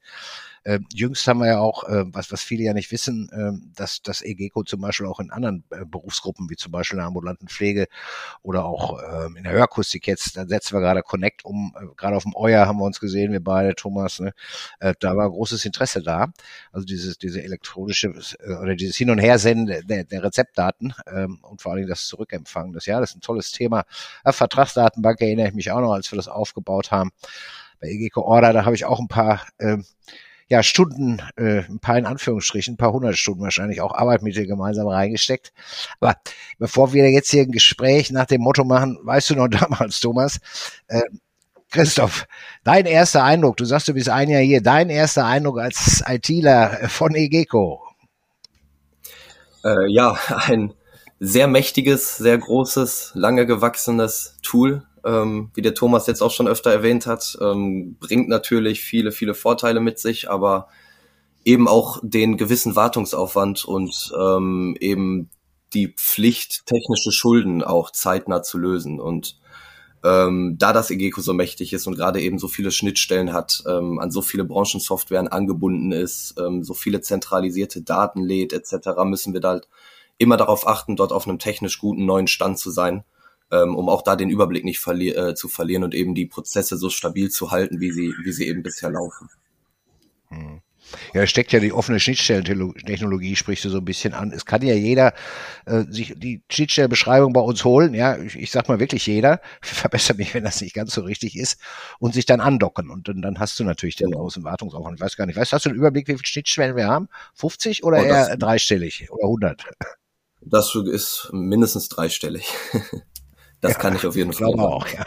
Äh, 0.64 0.80
jüngst 0.92 1.28
haben 1.28 1.40
wir 1.40 1.46
ja 1.46 1.58
auch, 1.60 1.84
äh, 1.84 2.04
was, 2.06 2.32
was 2.32 2.42
viele 2.42 2.64
ja 2.64 2.72
nicht 2.72 2.90
wissen, 2.90 3.28
äh, 3.30 3.52
dass 3.76 4.00
das 4.02 4.22
EGECO 4.22 4.64
zum 4.64 4.80
Beispiel 4.80 5.06
auch 5.06 5.20
in 5.20 5.30
anderen 5.30 5.64
äh, 5.70 5.84
Berufsgruppen, 5.84 6.48
wie 6.48 6.56
zum 6.56 6.72
Beispiel 6.72 6.96
in 6.96 7.00
der 7.00 7.06
ambulanten 7.06 7.48
Pflege 7.48 7.86
oder 8.42 8.64
auch 8.64 8.98
äh, 8.98 9.26
in 9.36 9.44
der 9.44 9.52
Hörakustik 9.52 10.06
jetzt, 10.06 10.36
da 10.36 10.46
setzen 10.46 10.74
wir 10.74 10.80
gerade 10.80 11.02
Connect 11.02 11.44
um, 11.44 11.74
äh, 11.78 11.86
gerade 11.96 12.16
auf 12.16 12.22
dem 12.22 12.34
Euer 12.34 12.66
haben 12.66 12.78
wir 12.78 12.84
uns 12.84 12.98
gesehen, 12.98 13.32
wir 13.32 13.44
beide, 13.44 13.74
Thomas, 13.74 14.20
ne? 14.20 14.32
äh, 14.80 14.94
da 15.00 15.16
war 15.16 15.28
großes 15.28 15.64
Interesse 15.66 16.02
da. 16.02 16.32
Also 16.72 16.86
dieses, 16.86 17.18
diese 17.18 17.42
elektronische 17.42 18.14
oder 18.62 18.74
dieses 18.74 18.96
Hin- 18.96 19.10
und 19.10 19.18
Hersenden 19.18 19.86
der, 19.86 20.04
der 20.04 20.22
Rezeptdaten 20.22 20.94
ähm, 21.06 21.40
und 21.42 21.60
vor 21.60 21.72
allen 21.72 21.80
Dingen 21.80 21.90
das 21.90 22.06
Zurückempfangen. 22.06 22.72
Das, 22.72 22.86
ja, 22.86 23.00
das 23.00 23.10
ist 23.10 23.16
ein 23.16 23.20
tolles 23.20 23.52
Thema. 23.52 23.84
Ja, 24.24 24.32
Vertragsdatenbank 24.32 25.20
erinnere 25.20 25.48
ich 25.48 25.54
mich 25.54 25.70
auch 25.70 25.80
noch, 25.80 25.92
als 25.92 26.10
wir 26.10 26.16
das 26.16 26.28
aufgebaut 26.28 26.90
haben 26.90 27.10
bei 27.80 27.88
EGECO 27.88 28.22
Order, 28.22 28.52
da 28.52 28.64
habe 28.64 28.74
ich 28.74 28.84
auch 28.84 28.98
ein 28.98 29.08
paar 29.08 29.46
ähm, 29.58 29.84
ja, 30.48 30.62
Stunden, 30.62 31.22
äh, 31.36 31.60
ein 31.60 31.78
paar 31.80 31.98
in 31.98 32.06
Anführungsstrichen, 32.06 32.74
ein 32.74 32.76
paar 32.76 32.92
hundert 32.92 33.16
Stunden 33.16 33.42
wahrscheinlich 33.42 33.80
auch 33.80 33.94
Arbeit 33.94 34.22
mit 34.22 34.36
dir 34.36 34.46
gemeinsam 34.46 34.86
reingesteckt. 34.88 35.52
Aber 36.00 36.16
bevor 36.58 36.92
wir 36.92 37.10
jetzt 37.10 37.30
hier 37.30 37.42
ein 37.42 37.52
Gespräch 37.52 38.10
nach 38.10 38.26
dem 38.26 38.42
Motto 38.42 38.64
machen, 38.64 38.98
weißt 39.02 39.30
du 39.30 39.36
noch 39.36 39.48
damals, 39.48 40.00
Thomas, 40.00 40.40
äh, 40.88 41.02
Christoph, 41.70 42.26
dein 42.62 42.86
erster 42.86 43.24
Eindruck, 43.24 43.56
du 43.56 43.64
sagst, 43.64 43.88
du 43.88 43.94
bist 43.94 44.08
ein 44.08 44.28
Jahr 44.28 44.42
hier, 44.42 44.62
dein 44.62 44.90
erster 44.90 45.26
Eindruck 45.26 45.58
als 45.58 46.04
ITler 46.06 46.88
von 46.88 47.14
EGECO? 47.14 47.82
Äh, 49.64 49.90
ja, 49.90 50.16
ein 50.28 50.74
sehr 51.20 51.48
mächtiges, 51.48 52.16
sehr 52.16 52.38
großes, 52.38 53.12
lange 53.14 53.46
gewachsenes 53.46 54.36
Tool, 54.42 54.84
ähm, 55.04 55.50
wie 55.54 55.62
der 55.62 55.74
Thomas 55.74 56.06
jetzt 56.06 56.22
auch 56.22 56.30
schon 56.30 56.48
öfter 56.48 56.72
erwähnt 56.72 57.06
hat, 57.06 57.36
ähm, 57.40 57.96
bringt 58.00 58.28
natürlich 58.28 58.80
viele, 58.80 59.12
viele 59.12 59.34
Vorteile 59.34 59.80
mit 59.80 59.98
sich, 59.98 60.30
aber 60.30 60.68
eben 61.44 61.68
auch 61.68 62.00
den 62.02 62.36
gewissen 62.36 62.74
Wartungsaufwand 62.74 63.64
und 63.64 64.12
ähm, 64.18 64.76
eben 64.80 65.30
die 65.74 65.88
Pflicht, 65.88 66.66
technische 66.66 67.12
Schulden 67.12 67.62
auch 67.62 67.90
zeitnah 67.90 68.42
zu 68.42 68.58
lösen. 68.58 69.00
Und 69.00 69.38
ähm, 70.02 70.56
da 70.58 70.72
das 70.72 70.90
EGECO 70.90 71.20
so 71.20 71.32
mächtig 71.34 71.72
ist 71.72 71.86
und 71.86 71.96
gerade 71.96 72.20
eben 72.20 72.38
so 72.38 72.48
viele 72.48 72.70
Schnittstellen 72.70 73.32
hat, 73.32 73.62
ähm, 73.66 73.98
an 73.98 74.10
so 74.10 74.22
viele 74.22 74.44
Branchensoftwaren 74.44 75.28
angebunden 75.28 75.92
ist, 75.92 76.34
ähm, 76.38 76.62
so 76.62 76.74
viele 76.74 77.00
zentralisierte 77.00 77.82
Daten 77.82 78.22
lädt 78.22 78.52
etc., 78.52 78.90
müssen 79.04 79.34
wir 79.34 79.40
da 79.40 79.50
halt 79.50 79.68
immer 80.16 80.36
darauf 80.36 80.66
achten, 80.66 80.96
dort 80.96 81.12
auf 81.12 81.26
einem 81.26 81.38
technisch 81.38 81.78
guten 81.78 82.06
neuen 82.06 82.28
Stand 82.28 82.58
zu 82.58 82.70
sein 82.70 83.04
ähm, 83.50 83.76
um 83.76 83.88
auch 83.88 84.02
da 84.02 84.16
den 84.16 84.30
Überblick 84.30 84.64
nicht 84.64 84.80
verli 84.80 85.10
äh, 85.10 85.34
zu 85.34 85.48
verlieren 85.48 85.84
und 85.84 85.94
eben 85.94 86.14
die 86.14 86.26
Prozesse 86.26 86.76
so 86.76 86.90
stabil 86.90 87.30
zu 87.30 87.50
halten, 87.50 87.80
wie 87.80 87.90
sie, 87.90 88.14
wie 88.24 88.32
sie 88.32 88.48
eben 88.48 88.62
bisher 88.62 88.90
laufen. 88.90 89.28
Hm. 90.28 90.60
Ja, 91.12 91.22
es 91.22 91.30
steckt 91.30 91.52
ja 91.52 91.60
die 91.60 91.72
offene 91.72 91.98
Schnittstellentechnologie, 91.98 93.36
sprichst 93.36 93.64
du 93.64 93.70
so 93.70 93.78
ein 93.78 93.84
bisschen 93.84 94.12
an. 94.14 94.32
Es 94.32 94.44
kann 94.44 94.62
ja 94.62 94.74
jeder 94.74 95.14
äh, 95.64 95.84
sich 95.88 96.14
die 96.16 96.42
Schnittstellenbeschreibung 96.50 97.32
bei 97.32 97.40
uns 97.40 97.64
holen, 97.64 97.94
ja, 97.94 98.18
ich, 98.18 98.36
ich 98.36 98.50
sag 98.50 98.68
mal 98.68 98.80
wirklich 98.80 99.06
jeder, 99.06 99.40
verbessere 99.62 100.18
mich, 100.18 100.34
wenn 100.34 100.44
das 100.44 100.60
nicht 100.60 100.74
ganz 100.74 100.94
so 100.94 101.02
richtig 101.02 101.36
ist, 101.36 101.58
und 101.98 102.14
sich 102.14 102.26
dann 102.26 102.40
andocken. 102.40 102.90
Und 102.90 103.08
dann, 103.08 103.22
dann 103.22 103.38
hast 103.38 103.58
du 103.58 103.64
natürlich 103.64 103.96
den 103.96 104.10
genau. 104.10 104.20
großen 104.20 104.44
Wartungsaufwand. 104.44 104.98
Ich 104.98 105.04
weiß 105.04 105.16
gar 105.16 105.26
nicht, 105.26 105.36
weißt 105.36 105.52
hast 105.52 105.64
du 105.64 105.70
einen 105.70 105.78
Überblick, 105.78 106.08
wie 106.08 106.12
viele 106.12 106.26
Schnittstellen 106.26 106.76
wir 106.76 106.86
haben? 106.86 107.08
50 107.34 107.84
oder 107.84 107.98
oh, 107.98 108.04
eher 108.04 108.36
dreistellig 108.36 109.10
oder 109.10 109.24
100? 109.24 109.64
Das 110.42 110.74
ist 110.74 111.30
mindestens 111.32 111.88
dreistellig. 111.88 112.52
Das 113.64 113.72
ja, 113.72 113.78
kann 113.78 113.96
ich 113.96 114.06
auf 114.06 114.14
jeden 114.14 114.34
Fall. 114.34 114.52
Auch, 114.60 114.86
ja. 114.88 115.06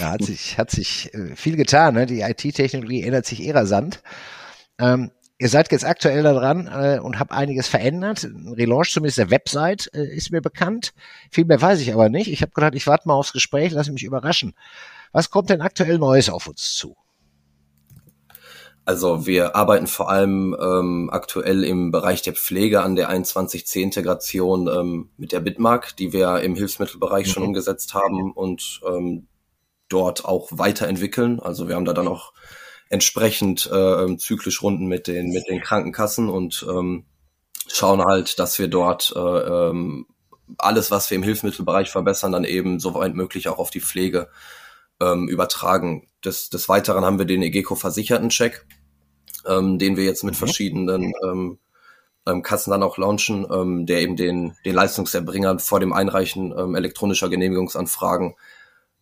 Da 0.00 0.10
hat 0.10 0.24
sich, 0.24 0.58
hat 0.58 0.72
sich 0.72 1.14
äh, 1.14 1.36
viel 1.36 1.54
getan. 1.56 1.94
Ne? 1.94 2.04
Die 2.04 2.22
IT-Technologie 2.22 3.04
ändert 3.04 3.26
sich 3.26 3.44
eher 3.44 3.54
rasant. 3.54 4.02
Ähm, 4.80 5.12
ihr 5.38 5.48
seid 5.48 5.70
jetzt 5.70 5.84
aktuell 5.84 6.24
da 6.24 6.32
dran 6.32 6.66
äh, 6.66 6.98
und 6.98 7.20
habt 7.20 7.30
einiges 7.30 7.68
verändert. 7.68 8.24
Ein 8.24 8.48
Relaunch 8.48 8.90
zumindest 8.90 9.18
der 9.18 9.30
Website 9.30 9.88
äh, 9.94 10.04
ist 10.16 10.32
mir 10.32 10.40
bekannt. 10.40 10.94
Viel 11.30 11.44
mehr 11.44 11.62
weiß 11.62 11.80
ich 11.80 11.92
aber 11.94 12.08
nicht. 12.08 12.28
Ich 12.28 12.42
habe 12.42 12.50
gedacht, 12.50 12.74
ich 12.74 12.88
warte 12.88 13.06
mal 13.06 13.14
aufs 13.14 13.32
Gespräch, 13.32 13.70
lasse 13.70 13.92
mich 13.92 14.02
überraschen. 14.02 14.54
Was 15.12 15.30
kommt 15.30 15.48
denn 15.48 15.60
aktuell 15.60 15.98
Neues 15.98 16.28
auf 16.28 16.48
uns 16.48 16.74
zu? 16.74 16.96
Also 18.86 19.26
wir 19.26 19.56
arbeiten 19.56 19.88
vor 19.88 20.08
allem 20.08 20.56
ähm, 20.60 21.10
aktuell 21.12 21.64
im 21.64 21.90
Bereich 21.90 22.22
der 22.22 22.34
Pflege 22.34 22.82
an 22.82 22.94
der 22.94 23.10
21C-Integration 23.10 24.68
ähm, 24.68 25.10
mit 25.16 25.32
der 25.32 25.40
Bitmark, 25.40 25.96
die 25.96 26.12
wir 26.12 26.38
im 26.40 26.54
Hilfsmittelbereich 26.54 27.26
mhm. 27.26 27.30
schon 27.30 27.42
umgesetzt 27.42 27.94
haben 27.94 28.32
und 28.32 28.80
ähm, 28.88 29.26
dort 29.88 30.24
auch 30.24 30.50
weiterentwickeln. 30.52 31.40
Also 31.40 31.66
wir 31.66 31.74
haben 31.74 31.84
da 31.84 31.94
dann 31.94 32.06
auch 32.06 32.32
entsprechend 32.88 33.68
äh, 33.72 34.16
zyklisch 34.18 34.62
Runden 34.62 34.86
mit 34.86 35.08
den 35.08 35.30
mit 35.30 35.48
den 35.48 35.60
Krankenkassen 35.60 36.28
und 36.28 36.64
ähm, 36.70 37.06
schauen 37.66 38.04
halt, 38.04 38.38
dass 38.38 38.56
wir 38.60 38.68
dort 38.68 39.12
äh, 39.16 39.18
ähm, 39.18 40.06
alles, 40.58 40.92
was 40.92 41.10
wir 41.10 41.16
im 41.16 41.24
Hilfsmittelbereich 41.24 41.90
verbessern, 41.90 42.30
dann 42.30 42.44
eben 42.44 42.78
soweit 42.78 43.14
möglich 43.14 43.48
auch 43.48 43.58
auf 43.58 43.70
die 43.70 43.80
Pflege 43.80 44.28
ähm, 45.00 45.28
übertragen. 45.28 46.08
Des, 46.24 46.50
des 46.50 46.68
Weiteren 46.68 47.04
haben 47.04 47.18
wir 47.18 47.26
den 47.26 47.42
EGECO-Versicherten-Check, 47.42 48.64
ähm, 49.46 49.78
den 49.78 49.96
wir 49.96 50.04
jetzt 50.04 50.24
mit 50.24 50.34
mhm. 50.34 50.38
verschiedenen 50.38 51.12
ähm, 51.24 51.58
ähm, 52.26 52.42
Kassen 52.42 52.70
dann 52.70 52.82
auch 52.82 52.98
launchen, 52.98 53.46
ähm, 53.50 53.86
der 53.86 54.00
eben 54.00 54.16
den, 54.16 54.56
den 54.64 54.74
Leistungserbringern 54.74 55.58
vor 55.58 55.80
dem 55.80 55.92
Einreichen 55.92 56.52
ähm, 56.56 56.74
elektronischer 56.74 57.28
Genehmigungsanfragen 57.28 58.34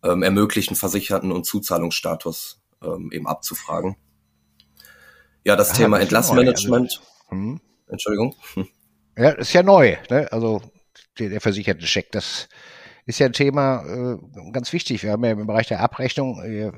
ähm, 0.03 0.23
ermöglichen, 0.23 0.77
Versicherten 0.77 1.33
und 1.33 1.47
Zuzahlungsstatus 1.47 2.61
ähm, 2.83 3.11
eben 3.13 3.27
abzufragen. 3.27 3.97
Ja, 5.45 5.57
das 5.57 5.71
ja, 5.71 5.85
Thema 5.85 6.01
Entlassmanagement. 6.01 7.01
Also, 7.01 7.31
hm. 7.31 7.61
Entschuldigung. 7.89 8.35
Ja, 9.17 9.31
ist 9.31 9.53
ja 9.53 9.63
neu, 9.63 9.97
ne? 10.11 10.27
Also 10.33 10.61
der, 11.19 11.29
der 11.29 11.41
versicherte 11.41 11.85
Check, 11.85 12.11
das 12.11 12.49
ist 13.07 13.19
ja 13.19 13.27
ein 13.27 13.33
Thema 13.33 13.85
äh, 13.85 14.51
ganz 14.53 14.73
wichtig. 14.73 15.03
Wir 15.03 15.13
haben 15.13 15.25
ja 15.25 15.33
im 15.33 15.47
Bereich 15.47 15.69
der 15.69 15.81
Abrechnung 15.81 16.43
äh, 16.43 16.73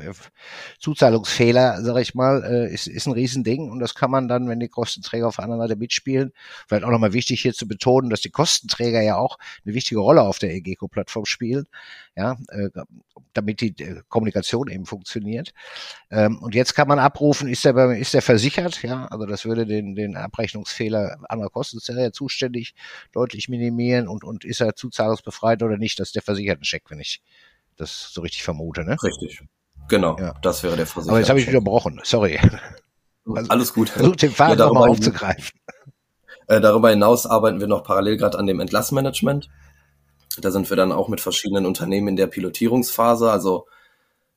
Zuzahlungsfehler, 0.78 1.82
sage 1.82 2.00
ich 2.00 2.14
mal, 2.14 2.42
äh, 2.44 2.72
ist, 2.72 2.86
ist 2.86 3.06
ein 3.06 3.12
Riesending 3.12 3.70
und 3.70 3.78
das 3.78 3.94
kann 3.94 4.10
man 4.10 4.26
dann, 4.28 4.48
wenn 4.48 4.60
die 4.60 4.68
Kostenträger 4.68 5.28
auf 5.28 5.36
der 5.36 5.44
anderen 5.44 5.62
Seite 5.62 5.76
mitspielen, 5.76 6.32
vielleicht 6.66 6.84
auch 6.84 6.90
nochmal 6.90 7.12
wichtig 7.12 7.42
hier 7.42 7.54
zu 7.54 7.68
betonen, 7.68 8.10
dass 8.10 8.20
die 8.20 8.30
Kostenträger 8.30 9.02
ja 9.02 9.16
auch 9.16 9.38
eine 9.64 9.74
wichtige 9.74 10.00
Rolle 10.00 10.22
auf 10.22 10.38
der 10.38 10.52
EGECO-Plattform 10.54 11.26
spielen, 11.26 11.66
ja, 12.16 12.36
äh, 12.48 12.70
damit 13.34 13.60
die 13.60 13.78
äh, 13.78 14.02
Kommunikation 14.08 14.68
eben 14.68 14.86
funktioniert. 14.86 15.52
Ähm, 16.10 16.38
und 16.38 16.54
jetzt 16.54 16.74
kann 16.74 16.88
man 16.88 16.98
abrufen, 16.98 17.48
ist 17.48 17.64
der, 17.64 17.76
ist 17.96 18.14
der 18.14 18.22
versichert, 18.22 18.82
ja, 18.82 19.06
also 19.06 19.26
das 19.26 19.44
würde 19.44 19.66
den, 19.66 19.94
den 19.94 20.16
Abrechnungsfehler 20.16 21.18
anderer 21.28 21.50
Kostenträger 21.50 22.12
zuständig 22.12 22.74
deutlich 23.12 23.48
minimieren 23.48 24.08
und, 24.08 24.24
und 24.24 24.44
ist 24.44 24.60
er 24.60 24.74
zuzahlungsbefreit 24.74 25.62
oder 25.62 25.76
nicht, 25.76 26.00
das 26.00 26.12
der 26.12 26.22
Versichertencheck, 26.22 26.84
wenn 26.88 27.00
ich 27.00 27.20
das 27.76 28.10
so 28.12 28.22
richtig 28.22 28.42
vermute, 28.42 28.84
ne? 28.84 28.96
Richtig. 29.02 29.42
Genau, 29.88 30.18
ja. 30.18 30.34
das 30.40 30.62
wäre 30.62 30.76
der 30.76 30.86
Versicherten. 30.86 31.10
Aber 31.10 31.18
jetzt 31.20 31.28
habe 31.28 31.38
ich 31.38 31.46
wieder 31.46 31.58
gebrochen, 31.58 32.00
sorry. 32.02 32.40
Also, 33.28 33.50
Alles 33.50 33.74
gut. 33.74 33.90
Versucht 33.90 34.22
den 34.22 34.30
Faden 34.30 34.58
ja, 34.58 34.66
nochmal 34.66 34.88
aufzugreifen. 34.88 35.58
Äh, 36.48 36.60
darüber 36.60 36.90
hinaus 36.90 37.26
arbeiten 37.26 37.60
wir 37.60 37.66
noch 37.66 37.82
parallel 37.82 38.16
gerade 38.16 38.38
an 38.38 38.46
dem 38.46 38.60
Entlassmanagement. 38.60 39.48
Da 40.40 40.50
sind 40.50 40.68
wir 40.70 40.76
dann 40.76 40.92
auch 40.92 41.08
mit 41.08 41.20
verschiedenen 41.20 41.66
Unternehmen 41.66 42.08
in 42.08 42.16
der 42.16 42.26
Pilotierungsphase. 42.26 43.30
Also 43.30 43.66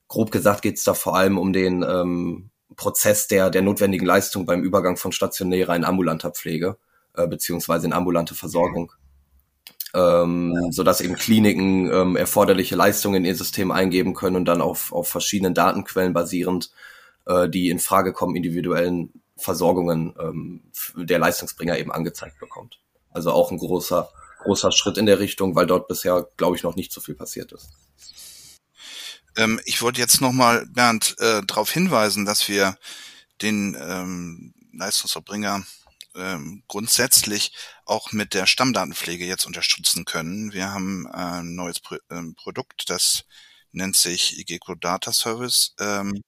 grob 0.08 0.32
gesagt 0.32 0.62
geht 0.62 0.78
es 0.78 0.84
da 0.84 0.94
vor 0.94 1.16
allem 1.16 1.38
um 1.38 1.54
den 1.54 1.84
ähm, 1.84 2.50
Prozess 2.76 3.28
der, 3.28 3.50
der 3.50 3.62
notwendigen 3.62 4.06
Leistung 4.06 4.46
beim 4.46 4.64
Übergang 4.64 4.98
von 4.98 5.12
stationärer 5.12 5.76
in 5.76 5.84
ambulanter 5.84 6.32
Pflege 6.32 6.78
äh, 7.16 7.28
beziehungsweise 7.28 7.88
in 7.88 7.94
ambulante 7.94 8.36
Versorgung 8.36 8.92
ähm, 9.94 10.54
ja. 10.56 10.72
so 10.72 10.84
dass 10.84 11.02
eben 11.02 11.16
Kliniken 11.16 11.92
ähm, 11.92 12.16
erforderliche 12.16 12.76
Leistungen 12.76 13.18
in 13.18 13.26
ihr 13.26 13.36
System 13.36 13.72
eingeben 13.72 14.14
können 14.14 14.36
und 14.36 14.46
dann 14.46 14.62
auf, 14.62 14.94
auf 14.94 15.08
verschiedenen 15.08 15.54
Datenquellen 15.54 16.14
basierend, 16.14 16.72
äh, 17.26 17.50
die 17.50 17.70
in 17.70 17.80
Frage 17.80 18.14
kommen, 18.14 18.36
individuellen 18.36 19.12
Versorgungen 19.38 20.14
ähm, 20.20 20.62
der 20.96 21.20
Leistungsbringer 21.20 21.78
eben 21.78 21.92
angezeigt 21.92 22.40
bekommt. 22.40 22.80
Also 23.12 23.32
auch 23.32 23.52
ein 23.52 23.58
großer, 23.58 24.10
großer 24.40 24.72
Schritt 24.72 24.98
in 24.98 25.06
der 25.06 25.20
Richtung, 25.20 25.56
weil 25.56 25.68
dort 25.68 25.88
bisher, 25.88 26.28
glaube 26.38 26.56
ich, 26.56 26.64
noch 26.64 26.76
nicht 26.76 26.92
so 26.92 27.02
viel 27.02 27.16
passiert 27.16 27.52
ist. 27.52 27.70
Ähm, 29.36 29.60
ich 29.66 29.82
wollte 29.82 30.02
jetzt 30.02 30.22
nochmal, 30.22 30.66
Bernd, 30.68 31.16
äh, 31.20 31.42
darauf 31.46 31.72
hinweisen, 31.72 32.26
dass 32.26 32.48
wir 32.50 32.78
den 33.42 33.78
ähm, 33.80 34.54
Leistungserbringer 34.74 35.64
ähm, 36.16 36.64
grundsätzlich 36.68 37.54
auch 37.86 38.12
mit 38.12 38.34
der 38.34 38.46
Stammdatenpflege 38.46 39.26
jetzt 39.26 39.46
unterstützen 39.46 40.06
können. 40.06 40.54
Wir 40.54 40.72
haben 40.72 41.08
ein 41.08 41.56
neues 41.56 41.80
Pro 41.80 41.98
ähm, 42.10 42.36
Produkt, 42.36 42.90
das 42.90 43.24
nennt 43.72 43.96
sich 43.96 44.40
IGECO 44.40 44.76
Data 44.76 45.14
Service. 45.14 45.76
Ähm, 45.80 46.22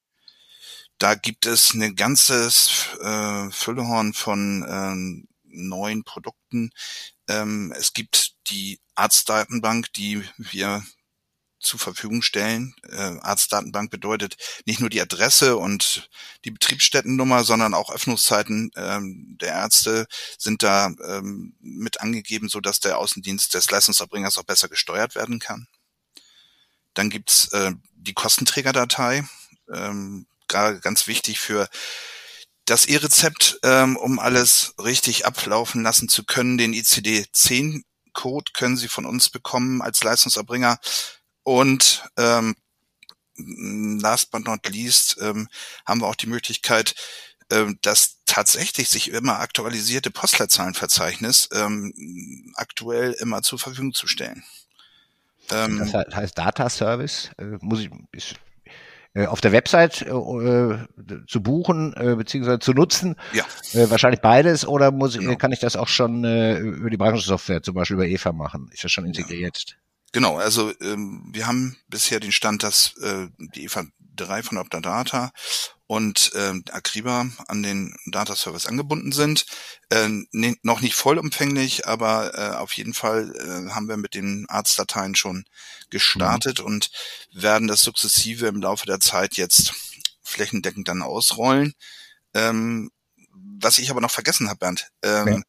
da 0.98 1.14
gibt 1.14 1.46
es 1.46 1.74
eine 1.74 1.94
ganzes 1.94 2.86
äh, 3.02 3.50
Füllehorn 3.50 4.14
von 4.14 4.64
ähm, 4.68 5.28
neuen 5.44 6.04
Produkten. 6.04 6.70
Ähm, 7.32 7.72
es 7.76 7.92
gibt 7.92 8.34
die 8.48 8.78
Arztdatenbank, 8.94 9.92
die 9.94 10.22
wir 10.36 10.82
zur 11.60 11.78
Verfügung 11.78 12.22
stellen. 12.22 12.74
Äh, 12.88 13.18
Arztdatenbank 13.20 13.90
bedeutet 13.90 14.36
nicht 14.66 14.80
nur 14.80 14.90
die 14.90 15.00
Adresse 15.00 15.56
und 15.56 16.10
die 16.44 16.50
Betriebsstättennummer, 16.50 17.44
sondern 17.44 17.72
auch 17.72 17.90
Öffnungszeiten 17.90 18.70
ähm, 18.76 19.36
der 19.40 19.52
Ärzte 19.52 20.06
sind 20.38 20.62
da 20.62 20.92
ähm, 21.06 21.54
mit 21.60 22.00
angegeben, 22.00 22.48
so 22.48 22.60
dass 22.60 22.80
der 22.80 22.98
Außendienst 22.98 23.54
des 23.54 23.70
Leistungserbringers 23.70 24.38
auch 24.38 24.44
besser 24.44 24.68
gesteuert 24.68 25.14
werden 25.14 25.38
kann. 25.38 25.68
Dann 26.94 27.10
gibt's 27.10 27.48
äh, 27.52 27.72
die 27.94 28.14
Kostenträgerdatei, 28.14 29.24
ähm, 29.72 30.26
ganz 30.48 31.06
wichtig 31.06 31.40
für 31.40 31.68
das 32.64 32.86
E-Rezept, 32.86 33.58
ähm, 33.64 33.96
um 33.96 34.18
alles 34.18 34.74
richtig 34.82 35.26
ablaufen 35.26 35.82
lassen 35.82 36.08
zu 36.08 36.24
können. 36.24 36.58
Den 36.58 36.74
ICD-10-Code 36.74 38.52
können 38.52 38.76
Sie 38.76 38.88
von 38.88 39.04
uns 39.04 39.30
bekommen 39.30 39.82
als 39.82 40.02
Leistungserbringer. 40.02 40.78
Und 41.42 42.04
ähm, 42.16 42.54
last 43.36 44.30
but 44.30 44.44
not 44.46 44.68
least 44.68 45.16
ähm, 45.20 45.48
haben 45.86 46.00
wir 46.00 46.06
auch 46.06 46.14
die 46.14 46.28
Möglichkeit, 46.28 46.94
ähm, 47.50 47.78
das 47.82 48.18
tatsächlich 48.26 48.88
sich 48.88 49.10
immer 49.10 49.40
aktualisierte 49.40 50.10
Postleitzahlenverzeichnis 50.10 51.48
ähm, 51.52 52.52
aktuell 52.54 53.12
immer 53.12 53.42
zur 53.42 53.58
Verfügung 53.58 53.92
zu 53.92 54.06
stellen. 54.06 54.44
Ähm, 55.50 55.78
das 55.78 55.92
heißt 55.92 56.38
Data 56.38 56.70
Service, 56.70 57.30
äh, 57.38 57.44
muss 57.60 57.80
ich, 57.80 57.90
ist, 58.12 58.36
auf 59.14 59.40
der 59.40 59.52
Website 59.52 60.02
äh, 60.02 60.10
äh 60.10 60.78
zu 61.26 61.42
buchen 61.42 61.94
äh, 61.94 62.16
bzw. 62.16 62.58
zu 62.58 62.72
nutzen. 62.72 63.16
Ja. 63.32 63.44
Äh, 63.72 63.90
wahrscheinlich 63.90 64.20
beides 64.20 64.66
oder 64.66 64.90
muss 64.90 65.18
genau. 65.18 65.36
kann 65.36 65.52
ich 65.52 65.60
das 65.60 65.76
auch 65.76 65.88
schon 65.88 66.24
äh, 66.24 66.58
über 66.58 66.90
die 66.90 66.96
Branchensoftware, 66.96 67.62
zum 67.62 67.74
Beispiel 67.74 67.96
über 67.96 68.06
EVA 68.06 68.32
machen? 68.32 68.70
Ist 68.72 68.84
das 68.84 68.92
schon 68.92 69.04
integriert? 69.04 69.64
Ja. 69.68 69.76
Genau, 70.12 70.36
also 70.36 70.72
ähm, 70.82 71.30
wir 71.32 71.46
haben 71.46 71.76
bisher 71.88 72.20
den 72.20 72.32
Stand, 72.32 72.62
dass 72.62 72.94
äh, 72.98 73.28
die 73.54 73.64
EVA 73.64 73.84
3 74.16 74.42
von 74.42 74.58
Optadata 74.58 75.32
und 75.92 76.32
äh, 76.34 76.54
Akriba 76.70 77.26
an 77.48 77.62
den 77.62 77.94
Data 78.06 78.34
Service 78.34 78.64
angebunden 78.64 79.12
sind. 79.12 79.44
Äh, 79.90 80.08
ne, 80.30 80.56
noch 80.62 80.80
nicht 80.80 80.94
vollumfänglich, 80.94 81.86
aber 81.86 82.32
äh, 82.34 82.56
auf 82.56 82.72
jeden 82.72 82.94
Fall 82.94 83.30
äh, 83.36 83.74
haben 83.74 83.90
wir 83.90 83.98
mit 83.98 84.14
den 84.14 84.46
Arztdateien 84.48 85.14
schon 85.14 85.44
gestartet 85.90 86.60
mhm. 86.60 86.64
und 86.64 86.90
werden 87.34 87.68
das 87.68 87.82
sukzessive 87.82 88.46
im 88.46 88.62
Laufe 88.62 88.86
der 88.86 89.00
Zeit 89.00 89.34
jetzt 89.34 89.74
flächendeckend 90.22 90.88
dann 90.88 91.02
ausrollen. 91.02 91.74
Ähm, 92.32 92.90
was 93.60 93.76
ich 93.76 93.90
aber 93.90 94.00
noch 94.00 94.10
vergessen 94.10 94.48
habe, 94.48 94.60
Bernd, 94.60 94.88
ähm, 95.02 95.28
ja 95.28 95.40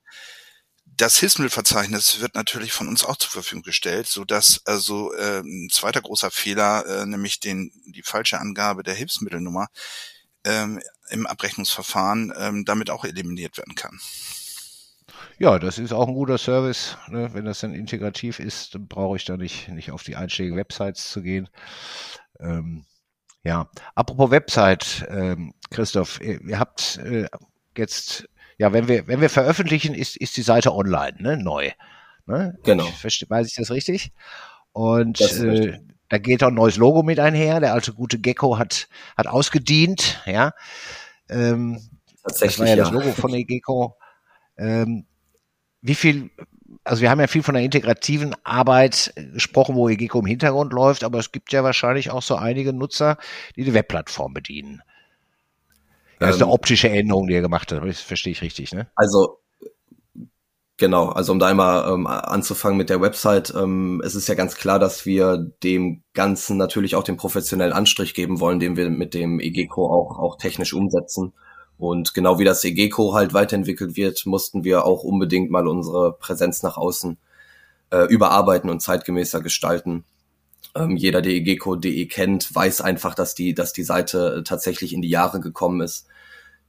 das 0.96 1.18
Hilfsmittelverzeichnis 1.18 2.20
wird 2.20 2.36
natürlich 2.36 2.72
von 2.72 2.88
uns 2.88 3.04
auch 3.04 3.18
zur 3.18 3.32
Verfügung 3.32 3.64
gestellt, 3.64 4.06
so 4.06 4.26
dass 4.26 4.62
also 4.66 5.12
äh, 5.14 5.40
ein 5.40 5.70
zweiter 5.72 6.02
großer 6.02 6.30
Fehler, 6.30 6.86
äh, 6.86 7.06
nämlich 7.08 7.40
den 7.40 7.72
die 7.88 8.04
falsche 8.04 8.40
Angabe 8.40 8.84
der 8.84 8.94
Hilfsmittelnummer 8.94 9.70
ähm, 10.46 10.82
im 11.10 11.28
Abrechnungsverfahren 11.28 12.34
ähm, 12.38 12.66
damit 12.66 12.90
auch 12.90 13.06
eliminiert 13.06 13.58
werden 13.58 13.76
kann. 13.76 14.00
Ja, 15.40 15.60
das 15.60 15.80
ist 15.80 15.94
auch 15.94 16.08
ein 16.08 16.14
guter 16.14 16.38
Service. 16.38 16.98
Ne? 17.10 17.34
Wenn 17.34 17.46
das 17.46 17.60
dann 17.60 17.74
integrativ 17.74 18.40
ist, 18.40 18.76
dann 18.76 18.88
brauche 18.88 19.18
ich 19.18 19.26
da 19.26 19.38
nicht, 19.38 19.68
nicht 19.70 19.92
auf 19.92 20.04
die 20.04 20.16
einschlägigen 20.16 20.58
Websites 20.58 21.12
zu 21.12 21.22
gehen. 21.22 21.50
Ähm, 22.40 22.86
ja, 23.44 23.70
apropos 23.96 24.32
Website, 24.32 25.06
ähm, 25.10 25.54
Christoph, 25.70 26.22
ihr 26.22 26.60
habt 26.60 26.98
äh, 26.98 27.28
jetzt 27.76 28.28
ja, 28.58 28.72
wenn 28.72 28.88
wir, 28.88 29.08
wenn 29.08 29.22
wir 29.22 29.30
veröffentlichen, 29.30 29.94
ist, 29.94 30.16
ist 30.16 30.38
die 30.38 30.42
Seite 30.42 30.74
online, 30.74 31.18
ne, 31.20 31.38
neu. 31.38 31.72
Ne? 32.26 32.58
Genau. 32.64 32.88
Ich, 33.04 33.30
weiß 33.30 33.48
ich 33.48 33.56
das 33.56 33.72
richtig? 33.72 34.14
Und 34.72 35.20
äh, 35.20 35.80
da 36.14 36.20
geht 36.20 36.44
auch 36.44 36.50
ein 36.50 36.54
neues 36.54 36.78
Logo 36.78 37.02
mit 37.02 37.20
einher. 37.20 37.60
Der 37.60 37.74
alte 37.74 37.92
gute 37.92 38.20
Gecko 38.20 38.60
hat, 38.60 38.88
hat 39.18 39.26
ausgedient, 39.26 40.22
ja. 40.28 40.52
Ähm, 41.28 41.82
Tatsächlich, 42.22 42.58
das 42.58 42.60
war 42.60 42.68
ja, 42.68 42.76
ja, 42.76 42.84
das 42.84 42.92
Logo 42.92 43.12
von 43.14 43.32
der 43.32 43.44
Gecko. 43.44 43.98
Ähm, 44.56 45.08
wie 45.82 45.96
viel, 45.96 46.30
also 46.84 47.02
wir 47.02 47.10
haben 47.10 47.20
ja 47.20 47.26
viel 47.26 47.42
von 47.42 47.56
der 47.56 47.64
integrativen 47.64 48.36
Arbeit 48.44 49.12
gesprochen, 49.34 49.74
wo 49.74 49.88
Gecko 49.88 50.20
im 50.20 50.28
Hintergrund 50.28 50.72
läuft, 50.72 51.04
aber 51.04 51.18
es 51.18 51.32
gibt 51.32 51.52
ja 51.52 51.64
wahrscheinlich 51.64 52.12
auch 52.12 52.22
so 52.22 52.36
einige 52.36 52.74
Nutzer, 52.74 53.18
die 53.56 53.64
die 53.64 53.74
Webplattform 53.74 54.36
bedienen. 54.36 54.84
Das 56.20 56.36
ist 56.36 56.44
eine 56.44 56.52
ähm, 56.52 56.54
optische 56.54 56.90
Änderung, 56.90 57.26
die 57.26 57.34
er 57.34 57.42
gemacht 57.42 57.72
hat. 57.72 57.84
Das 57.84 58.02
verstehe 58.02 58.34
ich 58.34 58.44
richtig, 58.44 58.72
ne? 58.72 58.86
Also 58.94 59.40
Genau, 60.78 61.10
also 61.10 61.32
um 61.32 61.40
da 61.40 61.48
einmal 61.48 61.94
ähm, 61.94 62.08
anzufangen 62.08 62.78
mit 62.78 62.90
der 62.90 63.00
Website, 63.00 63.54
ähm, 63.56 64.02
es 64.04 64.16
ist 64.16 64.28
ja 64.28 64.34
ganz 64.34 64.56
klar, 64.56 64.80
dass 64.80 65.06
wir 65.06 65.38
dem 65.62 66.02
Ganzen 66.14 66.58
natürlich 66.58 66.96
auch 66.96 67.04
den 67.04 67.16
professionellen 67.16 67.74
Anstrich 67.74 68.16
geben 68.16 68.40
wollen, 68.40 68.60
den 68.60 68.76
wir 68.76 68.90
mit 68.90 69.14
dem 69.14 69.40
EGCO 69.40 69.86
auch, 69.86 70.18
auch 70.18 70.38
technisch 70.38 70.74
umsetzen. 70.74 71.34
Und 71.78 72.16
genau 72.16 72.40
wie 72.40 72.44
das 72.44 72.64
EGCO 72.64 73.14
halt 73.14 73.34
weiterentwickelt 73.36 73.96
wird, 73.98 74.26
mussten 74.26 74.64
wir 74.64 74.86
auch 74.86 75.04
unbedingt 75.04 75.52
mal 75.52 75.68
unsere 75.68 76.14
Präsenz 76.14 76.64
nach 76.64 76.78
außen 76.78 77.18
äh, 77.92 78.06
überarbeiten 78.08 78.70
und 78.72 78.82
zeitgemäßer 78.82 79.42
gestalten. 79.42 80.06
Ähm, 80.76 80.98
jeder, 80.98 81.22
der 81.22 81.34
EGCO.de 81.34 82.08
kennt, 82.08 82.54
weiß 82.54 82.82
einfach, 82.82 83.14
dass 83.14 83.36
die, 83.36 83.54
dass 83.54 83.74
die 83.74 83.84
Seite 83.84 84.44
tatsächlich 84.44 84.94
in 84.94 85.04
die 85.04 85.10
Jahre 85.10 85.40
gekommen 85.40 85.82
ist 85.82 86.08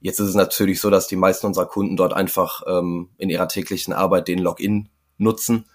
Jetzt 0.05 0.19
ist 0.19 0.29
es 0.29 0.35
natürlich 0.35 0.81
so, 0.81 0.91
dass 0.91 1.07
die 1.07 1.15
meisten 1.15 1.47
unserer 1.47 1.65
Kunden 1.65 1.97
dort 1.97 2.13
einfach 2.13 2.61
ähm, 2.67 3.09
in 3.17 3.31
ihrer 3.31 3.47
täglichen 3.47 3.91
Arbeit 3.91 4.27
den 4.27 4.37
Login 4.37 4.87
nutzen, 5.17 5.65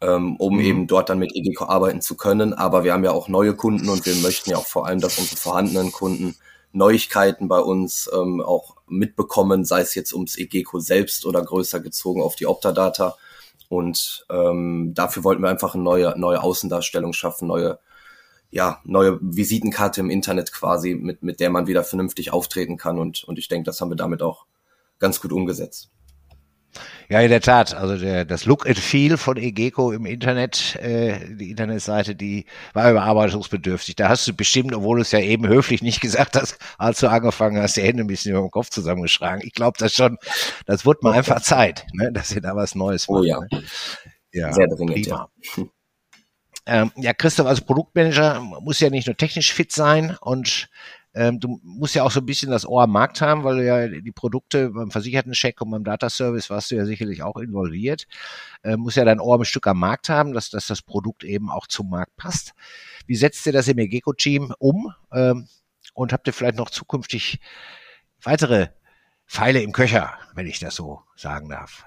ähm, 0.00 0.36
um 0.36 0.54
mhm. 0.54 0.60
eben 0.60 0.86
dort 0.86 1.08
dann 1.08 1.18
mit 1.18 1.34
EGCO 1.34 1.64
arbeiten 1.64 2.00
zu 2.00 2.16
können. 2.16 2.54
Aber 2.54 2.84
wir 2.84 2.92
haben 2.92 3.02
ja 3.02 3.10
auch 3.10 3.26
neue 3.26 3.56
Kunden 3.56 3.88
und 3.88 4.06
wir 4.06 4.14
möchten 4.14 4.50
ja 4.50 4.56
auch 4.56 4.68
vor 4.68 4.86
allem, 4.86 5.00
dass 5.00 5.18
unsere 5.18 5.36
vorhandenen 5.36 5.90
Kunden 5.90 6.36
Neuigkeiten 6.70 7.48
bei 7.48 7.58
uns 7.58 8.08
ähm, 8.14 8.40
auch 8.40 8.76
mitbekommen, 8.86 9.64
sei 9.64 9.80
es 9.80 9.96
jetzt 9.96 10.12
ums 10.12 10.38
EGCO 10.38 10.78
selbst 10.78 11.26
oder 11.26 11.42
größer 11.42 11.80
gezogen 11.80 12.22
auf 12.22 12.36
die 12.36 12.46
Optadata. 12.46 13.16
Und 13.68 14.26
ähm, 14.30 14.92
dafür 14.94 15.24
wollten 15.24 15.42
wir 15.42 15.50
einfach 15.50 15.74
eine 15.74 15.82
neue, 15.82 16.14
neue 16.16 16.40
Außendarstellung 16.40 17.14
schaffen, 17.14 17.48
neue 17.48 17.80
ja, 18.52 18.80
neue 18.84 19.18
Visitenkarte 19.22 20.00
im 20.00 20.10
Internet 20.10 20.52
quasi, 20.52 20.94
mit, 20.94 21.22
mit 21.22 21.40
der 21.40 21.50
man 21.50 21.66
wieder 21.66 21.82
vernünftig 21.82 22.32
auftreten 22.32 22.76
kann. 22.76 22.98
Und, 22.98 23.24
und 23.24 23.38
ich 23.38 23.48
denke, 23.48 23.64
das 23.64 23.80
haben 23.80 23.90
wir 23.90 23.96
damit 23.96 24.22
auch 24.22 24.44
ganz 24.98 25.20
gut 25.20 25.32
umgesetzt. 25.32 25.90
Ja, 27.08 27.20
in 27.20 27.30
der 27.30 27.40
Tat. 27.40 27.74
Also 27.74 27.96
der, 27.96 28.26
das 28.26 28.44
Look 28.44 28.66
and 28.66 28.78
Feel 28.78 29.16
von 29.16 29.38
Egeco 29.38 29.90
im 29.92 30.04
Internet, 30.04 30.76
äh, 30.76 31.34
die 31.34 31.50
Internetseite, 31.50 32.14
die 32.14 32.44
war 32.74 32.90
überarbeitungsbedürftig. 32.90 33.96
Da 33.96 34.10
hast 34.10 34.28
du 34.28 34.34
bestimmt, 34.34 34.74
obwohl 34.74 34.96
du 34.96 35.02
es 35.02 35.12
ja 35.12 35.18
eben 35.18 35.48
höflich 35.48 35.82
nicht 35.82 36.00
gesagt 36.02 36.36
hast, 36.36 36.58
als 36.76 37.00
du 37.00 37.08
angefangen 37.08 37.60
hast, 37.60 37.76
die 37.78 37.82
Hände 37.82 38.04
ein 38.04 38.06
bisschen 38.06 38.32
über 38.32 38.42
den 38.42 38.50
Kopf 38.50 38.68
zusammengeschlagen. 38.68 39.42
Ich 39.46 39.54
glaube 39.54 39.78
das 39.78 39.94
schon, 39.94 40.18
das 40.66 40.84
wird 40.84 41.02
mal 41.02 41.12
einfach 41.12 41.40
Zeit, 41.40 41.86
ne, 41.94 42.12
dass 42.12 42.30
ihr 42.32 42.42
da 42.42 42.54
was 42.54 42.74
Neues 42.74 43.08
oh 43.08 43.14
macht. 43.14 43.22
Oh 43.22 43.26
ja. 43.26 43.40
Ne? 43.40 43.64
ja. 44.32 44.52
Sehr 44.52 44.68
dringend, 44.68 44.94
prima. 44.94 45.28
ja. 45.56 45.64
Ähm, 46.66 46.92
ja, 46.96 47.12
Christoph, 47.12 47.46
als 47.46 47.60
Produktmanager 47.60 48.40
muss 48.40 48.80
ja 48.80 48.90
nicht 48.90 49.06
nur 49.06 49.16
technisch 49.16 49.52
fit 49.52 49.72
sein 49.72 50.16
und 50.20 50.68
ähm, 51.14 51.40
du 51.40 51.60
musst 51.62 51.94
ja 51.94 52.04
auch 52.04 52.10
so 52.10 52.20
ein 52.20 52.26
bisschen 52.26 52.50
das 52.50 52.64
Ohr 52.64 52.84
am 52.84 52.92
Markt 52.92 53.20
haben, 53.20 53.44
weil 53.44 53.56
du 53.56 53.66
ja 53.66 53.88
die 53.88 54.12
Produkte 54.12 54.70
beim 54.70 54.90
Versicherten-Check 54.90 55.60
und 55.60 55.70
beim 55.70 55.84
Data-Service 55.84 56.48
warst 56.48 56.70
du 56.70 56.76
ja 56.76 56.86
sicherlich 56.86 57.22
auch 57.22 57.36
involviert. 57.36 58.06
Ähm, 58.64 58.80
muss 58.80 58.94
ja 58.94 59.04
dein 59.04 59.20
Ohr 59.20 59.38
ein 59.38 59.44
Stück 59.44 59.66
am 59.66 59.78
Markt 59.78 60.08
haben, 60.08 60.32
dass, 60.32 60.48
dass 60.48 60.66
das 60.66 60.80
Produkt 60.80 61.24
eben 61.24 61.50
auch 61.50 61.66
zum 61.66 61.90
Markt 61.90 62.16
passt. 62.16 62.52
Wie 63.06 63.16
setzt 63.16 63.44
ihr 63.46 63.52
das 63.52 63.68
im 63.68 63.78
Egeco-Team 63.78 64.54
um? 64.58 64.94
Ähm, 65.12 65.48
und 65.94 66.12
habt 66.12 66.26
ihr 66.26 66.32
vielleicht 66.32 66.56
noch 66.56 66.70
zukünftig 66.70 67.40
weitere 68.22 68.68
Pfeile 69.26 69.60
im 69.60 69.72
Köcher, 69.72 70.14
wenn 70.34 70.46
ich 70.46 70.60
das 70.60 70.74
so 70.76 71.02
sagen 71.16 71.50
darf? 71.50 71.84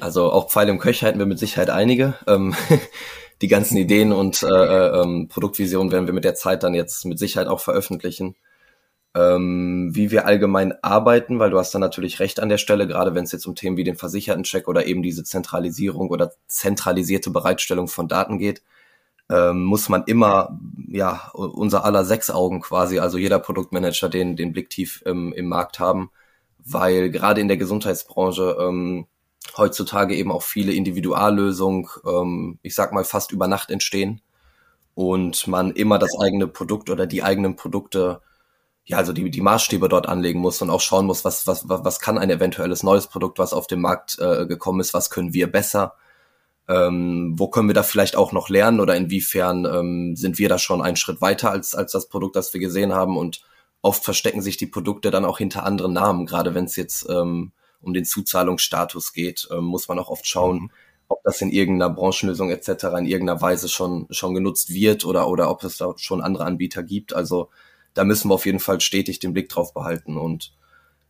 Also 0.00 0.30
auch 0.32 0.50
Pfeile 0.50 0.70
im 0.70 0.78
Köcher 0.78 1.06
hätten 1.06 1.18
wir 1.18 1.26
mit 1.26 1.38
Sicherheit 1.38 1.70
einige. 1.70 2.14
Ähm, 2.26 2.54
die 3.42 3.48
ganzen 3.48 3.76
Ideen 3.76 4.12
und 4.12 4.42
äh, 4.42 4.46
äh, 4.46 5.02
ähm, 5.02 5.28
Produktvisionen 5.28 5.92
werden 5.92 6.06
wir 6.06 6.14
mit 6.14 6.24
der 6.24 6.34
Zeit 6.34 6.62
dann 6.62 6.74
jetzt 6.74 7.04
mit 7.04 7.18
Sicherheit 7.18 7.48
auch 7.48 7.60
veröffentlichen. 7.60 8.36
Ähm, 9.14 9.90
wie 9.94 10.10
wir 10.10 10.26
allgemein 10.26 10.74
arbeiten, 10.82 11.38
weil 11.38 11.50
du 11.50 11.58
hast 11.58 11.74
da 11.74 11.78
natürlich 11.78 12.20
recht 12.20 12.38
an 12.38 12.50
der 12.50 12.58
Stelle, 12.58 12.86
gerade 12.86 13.14
wenn 13.14 13.24
es 13.24 13.32
jetzt 13.32 13.46
um 13.46 13.54
Themen 13.54 13.78
wie 13.78 13.84
den 13.84 13.96
Versicherten-Check 13.96 14.68
oder 14.68 14.86
eben 14.86 15.02
diese 15.02 15.24
Zentralisierung 15.24 16.10
oder 16.10 16.32
zentralisierte 16.48 17.30
Bereitstellung 17.30 17.88
von 17.88 18.08
Daten 18.08 18.38
geht, 18.38 18.62
ähm, 19.30 19.64
muss 19.64 19.88
man 19.88 20.04
immer, 20.04 20.58
ja, 20.88 21.30
unser 21.32 21.84
aller 21.84 22.04
sechs 22.04 22.30
Augen 22.30 22.60
quasi, 22.60 22.98
also 22.98 23.18
jeder 23.18 23.38
Produktmanager 23.38 24.08
den, 24.08 24.36
den 24.36 24.52
Blick 24.52 24.70
tief 24.70 25.02
im, 25.06 25.32
im 25.32 25.48
Markt 25.48 25.78
haben, 25.78 26.10
weil 26.58 27.10
gerade 27.10 27.40
in 27.40 27.48
der 27.48 27.56
Gesundheitsbranche 27.56 28.56
ähm, 28.60 29.06
heutzutage 29.56 30.14
eben 30.14 30.32
auch 30.32 30.42
viele 30.42 30.72
Individuallösungen, 30.72 31.88
ähm, 32.06 32.58
ich 32.62 32.74
sag 32.74 32.92
mal, 32.92 33.04
fast 33.04 33.32
über 33.32 33.48
Nacht 33.48 33.70
entstehen 33.70 34.20
und 34.94 35.46
man 35.46 35.72
immer 35.72 35.98
das 35.98 36.18
eigene 36.18 36.46
Produkt 36.48 36.90
oder 36.90 37.06
die 37.06 37.22
eigenen 37.22 37.56
Produkte, 37.56 38.22
ja, 38.84 38.98
also 38.98 39.12
die, 39.12 39.30
die 39.30 39.40
Maßstäbe 39.40 39.88
dort 39.88 40.08
anlegen 40.08 40.40
muss 40.40 40.62
und 40.62 40.70
auch 40.70 40.80
schauen 40.80 41.06
muss, 41.06 41.24
was, 41.24 41.46
was, 41.46 41.68
was 41.68 42.00
kann 42.00 42.18
ein 42.18 42.30
eventuelles 42.30 42.82
neues 42.82 43.06
Produkt, 43.06 43.38
was 43.38 43.52
auf 43.52 43.66
den 43.66 43.80
Markt 43.80 44.18
äh, 44.18 44.46
gekommen 44.46 44.80
ist, 44.80 44.94
was 44.94 45.10
können 45.10 45.34
wir 45.34 45.50
besser. 45.50 45.94
Ähm, 46.68 47.34
wo 47.36 47.48
können 47.48 47.68
wir 47.68 47.74
da 47.74 47.84
vielleicht 47.84 48.16
auch 48.16 48.32
noch 48.32 48.48
lernen 48.48 48.80
oder 48.80 48.96
inwiefern 48.96 49.66
ähm, 49.66 50.16
sind 50.16 50.38
wir 50.38 50.48
da 50.48 50.58
schon 50.58 50.82
einen 50.82 50.96
Schritt 50.96 51.20
weiter 51.20 51.50
als, 51.52 51.76
als 51.76 51.92
das 51.92 52.08
Produkt, 52.08 52.34
das 52.34 52.52
wir 52.54 52.60
gesehen 52.60 52.92
haben? 52.92 53.16
Und 53.16 53.42
oft 53.82 54.02
verstecken 54.04 54.42
sich 54.42 54.56
die 54.56 54.66
Produkte 54.66 55.10
dann 55.10 55.24
auch 55.24 55.38
hinter 55.38 55.64
anderen 55.64 55.92
Namen, 55.92 56.26
gerade 56.26 56.54
wenn 56.54 56.64
es 56.64 56.74
jetzt 56.74 57.08
ähm, 57.08 57.52
um 57.86 57.94
den 57.94 58.04
Zuzahlungsstatus 58.04 59.12
geht, 59.12 59.48
ähm, 59.50 59.64
muss 59.64 59.88
man 59.88 59.98
auch 59.98 60.08
oft 60.08 60.26
schauen, 60.26 60.62
mhm. 60.62 60.70
ob 61.08 61.22
das 61.24 61.40
in 61.40 61.50
irgendeiner 61.50 61.94
Branchenlösung 61.94 62.50
etc. 62.50 62.68
in 62.98 63.06
irgendeiner 63.06 63.40
Weise 63.40 63.68
schon, 63.68 64.06
schon 64.10 64.34
genutzt 64.34 64.74
wird 64.74 65.04
oder, 65.04 65.28
oder 65.28 65.50
ob 65.50 65.64
es 65.64 65.78
da 65.78 65.94
schon 65.96 66.20
andere 66.20 66.44
Anbieter 66.44 66.82
gibt. 66.82 67.14
Also 67.14 67.50
da 67.94 68.04
müssen 68.04 68.28
wir 68.28 68.34
auf 68.34 68.46
jeden 68.46 68.60
Fall 68.60 68.80
stetig 68.80 69.20
den 69.20 69.32
Blick 69.32 69.48
drauf 69.48 69.72
behalten 69.72 70.16
und 70.16 70.52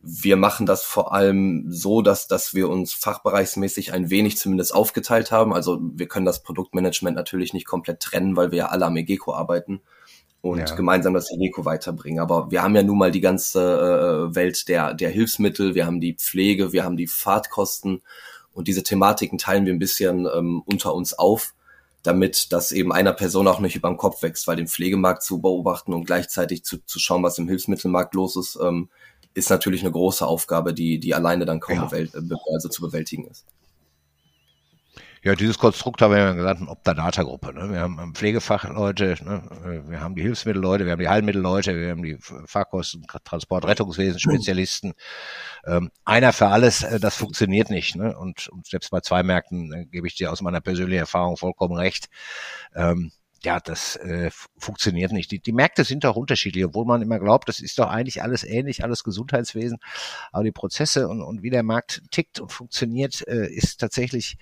wir 0.08 0.36
machen 0.36 0.66
das 0.66 0.84
vor 0.84 1.12
allem 1.12 1.64
so, 1.68 2.00
dass, 2.00 2.28
dass 2.28 2.54
wir 2.54 2.68
uns 2.68 2.92
fachbereichsmäßig 2.92 3.92
ein 3.92 4.08
wenig 4.08 4.38
zumindest 4.38 4.72
aufgeteilt 4.72 5.32
haben. 5.32 5.52
Also 5.52 5.80
wir 5.82 6.06
können 6.06 6.26
das 6.26 6.44
Produktmanagement 6.44 7.16
natürlich 7.16 7.52
nicht 7.52 7.66
komplett 7.66 8.00
trennen, 8.00 8.36
weil 8.36 8.52
wir 8.52 8.58
ja 8.58 8.66
alle 8.66 8.86
am 8.86 8.96
Egeco 8.96 9.34
arbeiten 9.34 9.80
und 10.50 10.58
ja. 10.60 10.74
gemeinsam 10.74 11.14
das 11.14 11.30
Egeco 11.30 11.64
weiterbringen. 11.64 12.20
Aber 12.20 12.50
wir 12.50 12.62
haben 12.62 12.74
ja 12.74 12.82
nun 12.82 12.98
mal 12.98 13.10
die 13.10 13.20
ganze 13.20 14.28
äh, 14.30 14.34
Welt 14.34 14.68
der, 14.68 14.94
der 14.94 15.10
Hilfsmittel, 15.10 15.74
wir 15.74 15.86
haben 15.86 16.00
die 16.00 16.14
Pflege, 16.14 16.72
wir 16.72 16.84
haben 16.84 16.96
die 16.96 17.06
Fahrtkosten 17.06 18.02
und 18.52 18.68
diese 18.68 18.82
Thematiken 18.82 19.38
teilen 19.38 19.66
wir 19.66 19.72
ein 19.72 19.78
bisschen 19.78 20.26
ähm, 20.34 20.62
unter 20.64 20.94
uns 20.94 21.12
auf, 21.12 21.54
damit 22.02 22.52
das 22.52 22.72
eben 22.72 22.92
einer 22.92 23.12
Person 23.12 23.48
auch 23.48 23.60
nicht 23.60 23.76
über 23.76 23.88
den 23.88 23.98
Kopf 23.98 24.22
wächst, 24.22 24.46
weil 24.46 24.56
den 24.56 24.68
Pflegemarkt 24.68 25.22
zu 25.22 25.40
beobachten 25.40 25.92
und 25.92 26.04
gleichzeitig 26.04 26.64
zu, 26.64 26.78
zu 26.86 26.98
schauen, 26.98 27.22
was 27.22 27.38
im 27.38 27.48
Hilfsmittelmarkt 27.48 28.14
los 28.14 28.36
ist, 28.36 28.58
ähm, 28.62 28.88
ist 29.34 29.50
natürlich 29.50 29.82
eine 29.82 29.92
große 29.92 30.26
Aufgabe, 30.26 30.72
die, 30.72 30.98
die 30.98 31.14
alleine 31.14 31.44
dann 31.44 31.60
kaum 31.60 31.76
ja. 31.76 31.90
Also 32.54 32.68
zu 32.70 32.80
bewältigen 32.80 33.26
ist. 33.26 33.44
Ja, 35.26 35.34
dieses 35.34 35.58
Konstrukt 35.58 36.02
haben 36.02 36.12
wir 36.12 36.18
ja 36.18 36.32
gesagt, 36.34 36.60
eine 36.60 36.70
Optadata-Gruppe. 36.70 37.52
Ne? 37.52 37.68
Wir 37.72 37.80
haben 37.80 38.14
Pflegefachleute, 38.14 39.16
ne? 39.24 39.82
wir 39.88 40.00
haben 40.00 40.14
die 40.14 40.22
Hilfsmittelleute, 40.22 40.84
wir 40.84 40.92
haben 40.92 41.00
die 41.00 41.08
Heilmittelleute, 41.08 41.74
wir 41.76 41.90
haben 41.90 42.04
die 42.04 42.16
Fahrkosten, 42.20 43.04
Transport, 43.24 43.64
Rettungswesen, 43.64 44.20
Spezialisten. 44.20 44.94
Ähm, 45.66 45.90
einer 46.04 46.32
für 46.32 46.46
alles, 46.46 46.84
äh, 46.84 47.00
das 47.00 47.16
funktioniert 47.16 47.70
nicht. 47.70 47.96
Ne? 47.96 48.16
Und, 48.16 48.46
und 48.50 48.68
selbst 48.68 48.92
bei 48.92 49.00
zwei 49.00 49.24
Märkten 49.24 49.72
äh, 49.72 49.86
gebe 49.86 50.06
ich 50.06 50.14
dir 50.14 50.30
aus 50.30 50.42
meiner 50.42 50.60
persönlichen 50.60 51.00
Erfahrung 51.00 51.36
vollkommen 51.36 51.76
recht. 51.76 52.06
Ähm, 52.76 53.10
ja, 53.42 53.60
das 53.60 53.96
äh, 53.96 54.30
funktioniert 54.58 55.12
nicht. 55.12 55.30
Die, 55.30 55.38
die 55.38 55.52
Märkte 55.52 55.84
sind 55.84 56.04
doch 56.04 56.16
unterschiedlich, 56.16 56.64
obwohl 56.64 56.84
man 56.84 57.02
immer 57.02 57.18
glaubt, 57.18 57.48
das 57.48 57.60
ist 57.60 57.78
doch 57.78 57.88
eigentlich 57.88 58.22
alles 58.22 58.44
ähnlich, 58.44 58.82
alles 58.82 59.04
Gesundheitswesen. 59.04 59.78
Aber 60.32 60.44
die 60.44 60.52
Prozesse 60.52 61.08
und, 61.08 61.22
und 61.22 61.42
wie 61.42 61.50
der 61.50 61.62
Markt 61.62 62.02
tickt 62.10 62.40
und 62.40 62.52
funktioniert, 62.52 63.26
äh, 63.28 63.46
ist 63.46 63.78
tatsächlich, 63.78 64.36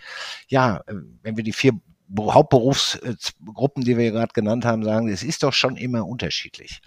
ja, 0.49 0.79
äh, 0.87 0.95
wenn 1.23 1.37
wir 1.37 1.45
die 1.45 1.53
vier 1.53 1.73
Hauptberufsgruppen, 2.19 3.85
die 3.85 3.97
wir 3.97 4.13
gerade 4.13 4.33
genannt 4.33 4.65
haben, 4.65 4.85
sagen, 4.85 5.09
es 5.09 5.23
ist 5.23 5.43
doch 5.43 5.53
schon 5.53 5.77
immer 5.77 6.07
unterschiedlich. 6.07 6.81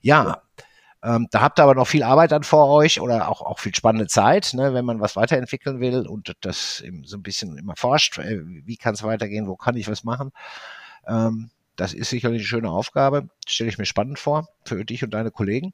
Ja, 0.00 0.42
ähm, 1.02 1.26
da 1.30 1.40
habt 1.40 1.58
ihr 1.58 1.64
aber 1.64 1.74
noch 1.74 1.88
viel 1.88 2.04
Arbeit 2.04 2.30
dann 2.30 2.44
vor 2.44 2.68
euch 2.68 3.00
oder 3.00 3.28
auch, 3.28 3.42
auch 3.42 3.58
viel 3.58 3.74
spannende 3.74 4.06
Zeit, 4.06 4.54
ne, 4.54 4.72
wenn 4.72 4.84
man 4.84 5.00
was 5.00 5.16
weiterentwickeln 5.16 5.80
will 5.80 6.06
und 6.06 6.32
das 6.42 6.82
so 7.04 7.16
ein 7.16 7.22
bisschen 7.22 7.58
immer 7.58 7.74
forscht, 7.76 8.18
äh, 8.18 8.40
wie 8.44 8.76
kann 8.76 8.94
es 8.94 9.02
weitergehen, 9.02 9.48
wo 9.48 9.56
kann 9.56 9.76
ich 9.76 9.88
was 9.88 10.04
machen. 10.04 10.30
Ähm, 11.06 11.50
das 11.76 11.94
ist 11.94 12.10
sicherlich 12.10 12.40
eine 12.40 12.46
schöne 12.46 12.70
Aufgabe. 12.70 13.28
Stelle 13.46 13.70
ich 13.70 13.78
mir 13.78 13.86
spannend 13.86 14.18
vor 14.18 14.48
für 14.64 14.84
dich 14.84 15.02
und 15.02 15.12
deine 15.12 15.30
Kollegen. 15.30 15.72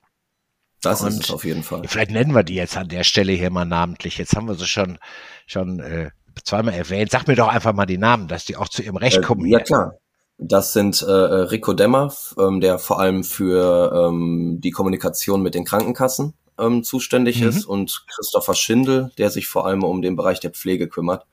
Das 0.82 1.02
und 1.02 1.08
ist 1.08 1.24
es 1.24 1.30
auf 1.30 1.44
jeden 1.44 1.62
Fall. 1.62 1.82
Vielleicht 1.86 2.12
nennen 2.12 2.34
wir 2.34 2.44
die 2.44 2.54
jetzt 2.54 2.76
an 2.76 2.88
der 2.88 3.04
Stelle 3.04 3.32
hier 3.32 3.50
mal 3.50 3.64
namentlich. 3.64 4.16
Jetzt 4.16 4.36
haben 4.36 4.46
wir 4.46 4.54
sie 4.54 4.66
schon, 4.66 4.98
schon 5.46 5.80
äh, 5.80 6.10
zweimal 6.44 6.74
erwähnt. 6.74 7.10
Sag 7.10 7.26
mir 7.26 7.34
doch 7.34 7.48
einfach 7.48 7.72
mal 7.72 7.86
die 7.86 7.98
Namen, 7.98 8.28
dass 8.28 8.44
die 8.44 8.56
auch 8.56 8.68
zu 8.68 8.82
ihrem 8.82 8.96
Recht 8.96 9.18
äh, 9.18 9.22
kommen. 9.22 9.44
Äh, 9.46 9.50
ja, 9.50 9.60
klar. 9.60 9.94
Das 10.40 10.72
sind 10.72 11.02
äh, 11.02 11.10
Rico 11.10 11.72
Demmer, 11.72 12.14
ähm, 12.38 12.60
der 12.60 12.78
vor 12.78 13.00
allem 13.00 13.24
für 13.24 14.08
ähm, 14.08 14.60
die 14.62 14.70
Kommunikation 14.70 15.42
mit 15.42 15.56
den 15.56 15.64
Krankenkassen 15.64 16.34
ähm, 16.60 16.84
zuständig 16.84 17.40
mhm. 17.40 17.48
ist, 17.48 17.64
und 17.64 18.04
Christopher 18.14 18.54
Schindel, 18.54 19.10
der 19.18 19.30
sich 19.30 19.48
vor 19.48 19.66
allem 19.66 19.82
um 19.82 20.00
den 20.00 20.14
Bereich 20.14 20.38
der 20.38 20.52
Pflege 20.52 20.88
kümmert 20.88 21.26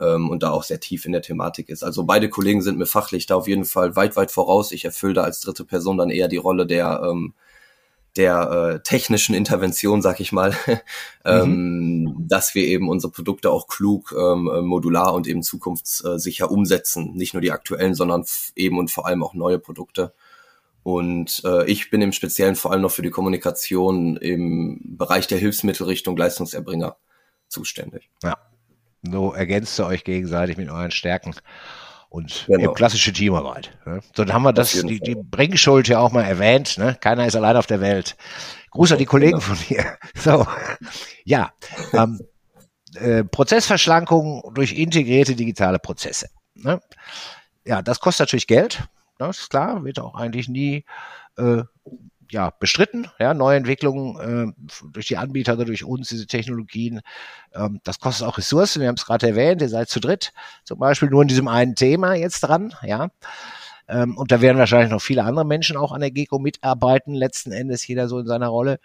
ähm, 0.00 0.30
und 0.30 0.42
da 0.42 0.50
auch 0.50 0.62
sehr 0.62 0.80
tief 0.80 1.06
in 1.06 1.12
der 1.12 1.22
Thematik 1.22 1.68
ist. 1.68 1.82
Also 1.82 2.04
beide 2.04 2.28
Kollegen 2.28 2.62
sind 2.62 2.78
mir 2.78 2.86
fachlich 2.86 3.26
da 3.26 3.36
auf 3.36 3.48
jeden 3.48 3.64
Fall 3.64 3.96
weit, 3.96 4.16
weit 4.16 4.30
voraus. 4.30 4.72
Ich 4.72 4.84
erfülle 4.84 5.14
da 5.14 5.22
als 5.22 5.40
dritte 5.40 5.64
Person 5.64 5.98
dann 5.98 6.10
eher 6.10 6.28
die 6.28 6.36
Rolle 6.36 6.66
der 6.66 7.02
ähm, 7.04 7.34
der 8.16 8.50
äh, 8.50 8.82
technischen 8.82 9.34
Intervention, 9.34 10.02
sag 10.02 10.20
ich 10.20 10.32
mal, 10.32 10.54
ähm, 11.24 12.02
mhm. 12.02 12.28
dass 12.28 12.54
wir 12.54 12.66
eben 12.66 12.88
unsere 12.88 13.12
Produkte 13.12 13.50
auch 13.50 13.68
klug, 13.68 14.14
ähm, 14.18 14.50
äh, 14.52 14.62
modular 14.62 15.14
und 15.14 15.26
eben 15.26 15.42
zukunftssicher 15.42 16.50
umsetzen. 16.50 17.12
Nicht 17.14 17.34
nur 17.34 17.40
die 17.40 17.52
aktuellen, 17.52 17.94
sondern 17.94 18.24
eben 18.54 18.78
und 18.78 18.90
vor 18.90 19.06
allem 19.06 19.22
auch 19.22 19.34
neue 19.34 19.58
Produkte. 19.58 20.12
Und 20.82 21.42
äh, 21.44 21.66
ich 21.66 21.90
bin 21.90 22.00
im 22.00 22.12
Speziellen 22.12 22.54
vor 22.54 22.72
allem 22.72 22.82
noch 22.82 22.92
für 22.92 23.02
die 23.02 23.10
Kommunikation 23.10 24.16
im 24.16 24.80
Bereich 24.84 25.26
der 25.26 25.38
Hilfsmittelrichtung 25.38 26.16
Leistungserbringer 26.16 26.96
zuständig. 27.48 28.08
Ja, 28.22 28.36
so 29.10 29.32
ergänzt 29.32 29.78
ihr 29.78 29.86
euch 29.86 30.04
gegenseitig 30.04 30.56
mit 30.56 30.70
euren 30.70 30.90
Stärken 30.90 31.34
und 32.08 32.44
genau. 32.46 32.72
klassische 32.72 33.12
Teamarbeit. 33.12 33.76
Ne? 33.84 34.00
So, 34.14 34.24
dann 34.24 34.34
haben 34.34 34.42
wir 34.42 34.52
das, 34.52 34.72
die, 34.72 35.00
die 35.00 35.14
Bringschuld 35.14 35.88
ja 35.88 35.98
auch 35.98 36.12
mal 36.12 36.22
erwähnt. 36.22 36.78
Ne? 36.78 36.96
Keiner 37.00 37.26
ist 37.26 37.36
allein 37.36 37.56
auf 37.56 37.66
der 37.66 37.80
Welt. 37.80 38.16
Gruß 38.70 38.92
an 38.92 38.98
die 38.98 39.06
Kollegen 39.06 39.38
genau. 39.38 39.54
von 39.54 39.58
mir. 39.68 39.98
So, 40.16 40.46
ja. 41.24 41.52
Ähm, 41.92 42.20
äh, 42.94 43.24
Prozessverschlankung 43.24 44.50
durch 44.54 44.72
integrierte 44.72 45.34
digitale 45.34 45.78
Prozesse. 45.78 46.28
Ne? 46.54 46.80
Ja, 47.64 47.82
das 47.82 48.00
kostet 48.00 48.26
natürlich 48.26 48.46
Geld. 48.46 48.84
Das 49.18 49.38
ist 49.38 49.50
klar, 49.50 49.84
wird 49.84 49.98
auch 49.98 50.14
eigentlich 50.14 50.48
nie 50.48 50.84
äh, 51.36 51.62
ja, 52.30 52.50
bestritten. 52.58 53.08
Ja, 53.18 53.34
Neuentwicklungen 53.34 54.54
äh, 54.54 54.86
durch 54.92 55.08
die 55.08 55.16
Anbieter 55.16 55.54
oder 55.54 55.64
durch 55.64 55.84
uns, 55.84 56.08
diese 56.08 56.26
Technologien, 56.26 57.00
ähm, 57.54 57.80
das 57.84 58.00
kostet 58.00 58.26
auch 58.26 58.38
Ressourcen. 58.38 58.80
Wir 58.80 58.88
haben 58.88 58.96
es 58.96 59.06
gerade 59.06 59.28
erwähnt, 59.28 59.62
ihr 59.62 59.68
seid 59.68 59.88
zu 59.88 60.00
dritt, 60.00 60.32
zum 60.64 60.78
Beispiel 60.78 61.08
nur 61.08 61.22
in 61.22 61.28
diesem 61.28 61.48
einen 61.48 61.74
Thema 61.74 62.14
jetzt 62.14 62.40
dran, 62.40 62.74
ja. 62.82 63.08
Ähm, 63.88 64.16
und 64.16 64.32
da 64.32 64.40
werden 64.40 64.58
wahrscheinlich 64.58 64.90
noch 64.90 65.02
viele 65.02 65.24
andere 65.24 65.44
Menschen 65.44 65.76
auch 65.76 65.92
an 65.92 66.00
der 66.00 66.10
GECO 66.10 66.38
mitarbeiten, 66.38 67.14
letzten 67.14 67.52
Endes 67.52 67.86
jeder 67.86 68.08
so 68.08 68.18
in 68.18 68.26
seiner 68.26 68.48
Rolle. 68.48 68.80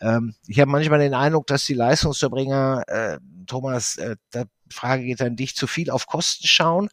Ähm, 0.00 0.34
ich 0.46 0.60
habe 0.60 0.70
manchmal 0.70 0.98
den 0.98 1.14
Eindruck, 1.14 1.46
dass 1.46 1.64
die 1.64 1.74
Leistungserbringer, 1.74 2.84
äh, 2.86 3.18
Thomas, 3.46 3.96
äh, 3.96 4.16
der 4.34 4.46
Frage 4.70 5.04
geht 5.04 5.22
an 5.22 5.36
dich, 5.36 5.56
zu 5.56 5.66
viel 5.66 5.90
auf 5.90 6.06
Kosten 6.06 6.46
schauen 6.46 6.90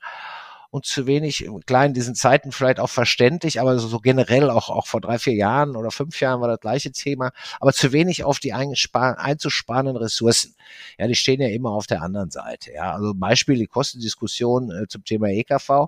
und 0.71 0.85
zu 0.85 1.05
wenig, 1.05 1.47
klar 1.65 1.85
in 1.85 1.93
diesen 1.93 2.15
Zeiten 2.15 2.51
vielleicht 2.53 2.79
auch 2.79 2.89
verständlich, 2.89 3.59
aber 3.59 3.77
so, 3.77 3.87
so 3.89 3.99
generell 3.99 4.49
auch, 4.49 4.69
auch 4.69 4.87
vor 4.87 5.01
drei, 5.01 5.19
vier 5.19 5.33
Jahren 5.33 5.75
oder 5.75 5.91
fünf 5.91 6.19
Jahren 6.21 6.39
war 6.39 6.47
das 6.47 6.61
gleiche 6.61 6.91
Thema, 6.91 7.31
aber 7.59 7.73
zu 7.73 7.91
wenig 7.91 8.23
auf 8.23 8.39
die 8.39 8.53
einzusparenden 8.53 9.97
Ressourcen. 9.97 10.55
Ja, 10.97 11.07
die 11.07 11.15
stehen 11.15 11.41
ja 11.41 11.49
immer 11.49 11.71
auf 11.71 11.87
der 11.87 12.01
anderen 12.01 12.31
Seite. 12.31 12.71
Ja, 12.73 12.93
also 12.93 13.13
Beispiel 13.13 13.57
die 13.57 13.67
Kostendiskussion 13.67 14.71
äh, 14.71 14.87
zum 14.87 15.03
Thema 15.03 15.27
EKV 15.27 15.87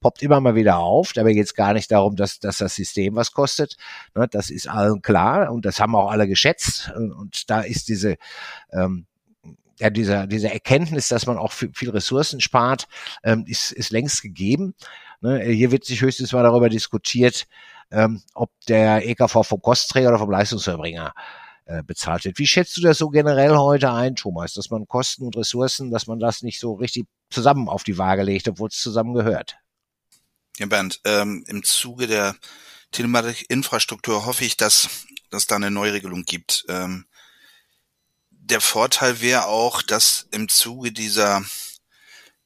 poppt 0.00 0.22
immer 0.22 0.40
mal 0.40 0.56
wieder 0.56 0.78
auf. 0.78 1.12
Dabei 1.12 1.32
geht 1.32 1.46
es 1.46 1.54
gar 1.54 1.72
nicht 1.72 1.90
darum, 1.90 2.16
dass, 2.16 2.40
dass 2.40 2.58
das 2.58 2.74
System 2.74 3.14
was 3.14 3.32
kostet. 3.32 3.76
Ne, 4.14 4.28
das 4.28 4.50
ist 4.50 4.68
allen 4.68 5.02
klar 5.02 5.52
und 5.52 5.64
das 5.64 5.80
haben 5.80 5.94
auch 5.94 6.10
alle 6.10 6.26
geschätzt. 6.26 6.92
Und, 6.96 7.12
und 7.12 7.48
da 7.48 7.60
ist 7.60 7.88
diese 7.88 8.16
ähm, 8.72 9.06
ja, 9.78 9.90
dieser, 9.90 10.26
diese 10.26 10.50
Erkenntnis, 10.50 11.08
dass 11.08 11.26
man 11.26 11.38
auch 11.38 11.52
viel 11.52 11.90
Ressourcen 11.90 12.40
spart, 12.40 12.88
ähm, 13.22 13.44
ist, 13.46 13.72
ist 13.72 13.90
längst 13.90 14.22
gegeben. 14.22 14.74
Ne? 15.20 15.42
Hier 15.44 15.70
wird 15.70 15.84
sich 15.84 16.00
höchstens 16.00 16.32
mal 16.32 16.42
darüber 16.42 16.68
diskutiert, 16.68 17.46
ähm, 17.90 18.22
ob 18.34 18.50
der 18.68 19.06
EKV 19.06 19.42
vom 19.42 19.60
Kostenträger 19.60 20.08
oder 20.08 20.18
vom 20.18 20.30
Leistungserbringer 20.30 21.14
äh, 21.66 21.82
bezahlt 21.82 22.24
wird. 22.24 22.38
Wie 22.38 22.46
schätzt 22.46 22.76
du 22.76 22.80
das 22.80 22.98
so 22.98 23.08
generell 23.08 23.56
heute 23.56 23.92
ein, 23.92 24.16
Thomas, 24.16 24.54
dass 24.54 24.70
man 24.70 24.88
Kosten 24.88 25.24
und 25.24 25.36
Ressourcen, 25.36 25.90
dass 25.90 26.06
man 26.06 26.18
das 26.18 26.42
nicht 26.42 26.58
so 26.58 26.74
richtig 26.74 27.06
zusammen 27.30 27.68
auf 27.68 27.84
die 27.84 27.98
Waage 27.98 28.22
legt, 28.22 28.48
obwohl 28.48 28.68
es 28.68 28.78
zusammen 28.78 29.14
gehört? 29.14 29.56
Ja, 30.58 30.66
Bernd, 30.66 31.00
ähm, 31.04 31.44
im 31.48 31.62
Zuge 31.62 32.06
der 32.06 32.34
Telematik-Infrastruktur 32.92 34.24
hoffe 34.24 34.44
ich, 34.44 34.56
dass 34.56 35.06
dass 35.30 35.46
da 35.46 35.56
eine 35.56 35.70
Neuregelung 35.70 36.24
gibt. 36.24 36.64
Ähm, 36.68 37.06
der 38.46 38.60
Vorteil 38.60 39.20
wäre 39.20 39.46
auch, 39.46 39.82
dass 39.82 40.28
im 40.30 40.48
Zuge 40.48 40.92
dieser 40.92 41.44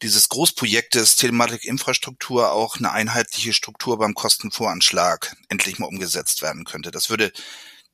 dieses 0.02 0.30
Großprojektes 0.30 1.16
Telematik-Infrastruktur 1.16 2.52
auch 2.52 2.78
eine 2.78 2.90
einheitliche 2.90 3.52
Struktur 3.52 3.98
beim 3.98 4.14
Kostenvoranschlag 4.14 5.36
endlich 5.50 5.78
mal 5.78 5.88
umgesetzt 5.88 6.40
werden 6.40 6.64
könnte. 6.64 6.90
Das 6.90 7.10
würde 7.10 7.32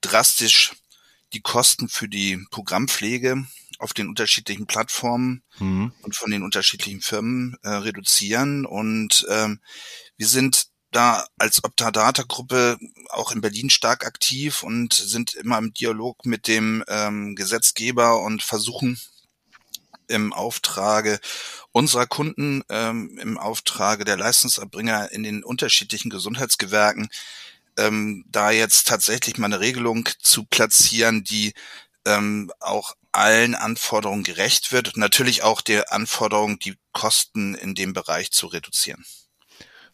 drastisch 0.03 0.75
die 1.33 1.41
Kosten 1.41 1.89
für 1.89 2.09
die 2.09 2.39
Programmpflege 2.53 3.45
auf 3.81 3.93
den 3.93 4.09
unterschiedlichen 4.09 4.67
Plattformen 4.67 5.43
mhm. 5.59 5.93
und 6.03 6.15
von 6.15 6.31
den 6.31 6.45
unterschiedlichen 6.45 7.01
Firmen 7.01 7.57
äh, 7.65 7.71
reduzieren. 7.71 8.67
Und 8.67 9.27
ähm, 9.29 9.61
wir 10.17 10.29
sind 10.29 10.66
da 10.93 11.27
als 11.39 11.63
Optadata-Gruppe 11.65 12.79
auch 13.11 13.33
in 13.33 13.41
Berlin 13.41 13.71
stark 13.71 14.07
aktiv 14.07 14.63
und 14.63 14.95
sind 14.95 15.35
immer 15.35 15.59
im 15.59 15.75
Dialog 15.75 16.25
mit 16.25 16.49
dem 16.49 16.85
ähm, 16.89 17.35
Gesetzgeber 17.37 18.21
und 18.23 18.43
versuchen 18.43 18.99
im 20.09 20.33
Auftrage 20.33 21.19
unserer 21.73 22.07
Kunden, 22.07 22.63
ähm, 22.69 23.19
im 23.19 23.39
Auftrage 23.39 24.05
der 24.05 24.17
Leistungserbringer 24.17 25.13
in 25.13 25.23
den 25.23 25.45
unterschiedlichen 25.45 26.11
Gesundheitsgewerken, 26.11 27.09
ähm, 27.77 28.25
da 28.29 28.51
jetzt 28.51 28.87
tatsächlich 28.87 29.39
mal 29.39 29.47
eine 29.47 29.61
Regelung 29.61 30.09
zu 30.21 30.45
platzieren, 30.45 31.25
die 31.25 31.53
ähm, 32.07 32.51
auch 32.61 32.95
allen 33.13 33.55
Anforderungen 33.55 34.23
gerecht 34.23 34.73
wird 34.73 34.89
und 34.89 34.97
natürlich 34.99 35.43
auch 35.43 35.61
der 35.61 35.93
Anforderung, 35.93 36.59
die 36.59 36.77
Kosten 36.93 37.55
in 37.55 37.75
dem 37.75 37.93
Bereich 37.93 38.31
zu 38.31 38.47
reduzieren. 38.47 39.05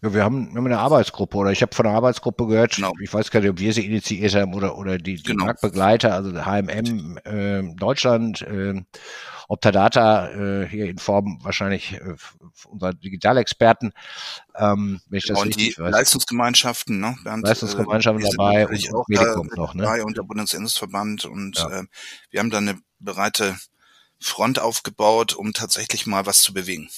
Ja, 0.03 0.13
wir 0.13 0.25
haben, 0.25 0.51
wir 0.51 0.57
haben 0.57 0.67
eine 0.67 0.81
Arbeitsgruppe 0.81 1.37
oder 1.37 1.53
ich 1.53 1.63
habe 1.63 1.75
von 1.75 1.85
der 1.85 1.95
Arbeitsgruppe 1.95 2.49
gehört, 2.49 2.75
genau. 2.75 2.93
ich 3.01 3.15
weiß 3.15 3.31
gar 3.31 3.41
nicht, 3.41 3.51
ob 3.51 3.61
wir 3.61 3.73
sie 3.73 3.87
initiiert 3.87 4.35
haben 4.35 4.53
oder, 4.53 4.77
oder 4.77 4.99
die, 4.99 5.15
die 5.15 5.23
genau. 5.23 5.45
Marktbegleiter, 5.45 6.13
also 6.13 6.33
HMM 6.33 7.19
äh, 7.25 7.63
Deutschland, 7.77 8.43
äh, 8.43 8.83
Optadata 9.47 10.31
äh, 10.31 10.69
hier 10.69 10.87
in 10.87 10.99
Form 10.99 11.39
wahrscheinlich 11.43 11.93
äh, 11.93 12.17
unserer 12.69 12.95
Digitalexperten. 12.95 13.93
Ähm, 14.57 15.01
wenn 15.09 15.19
ich 15.19 15.27
das 15.27 15.41
und 15.41 15.55
die 15.55 15.75
weiß. 15.79 15.93
Leistungsgemeinschaften, 15.93 16.99
ne? 16.99 17.17
Bernd, 17.23 17.47
Leistungsgemeinschaften 17.47 18.25
äh, 18.25 18.31
dabei 18.37 18.67
und 18.67 18.95
auch 18.95 19.07
Medikum 19.07 19.51
noch, 19.55 19.75
ne? 19.75 19.85
Dabei 19.85 20.03
und 20.03 20.17
der 20.17 20.23
Bundesinnungsverband 20.23 21.27
und 21.27 21.59
ja. 21.59 21.81
äh, 21.81 21.85
wir 22.31 22.41
haben 22.41 22.51
da 22.51 22.59
eine 22.59 22.79
breite 22.99 23.57
Front 24.19 24.59
aufgebaut, 24.59 25.35
um 25.35 25.53
tatsächlich 25.53 26.07
mal 26.07 26.27
was 26.27 26.43
zu 26.43 26.53
bewegen. 26.53 26.89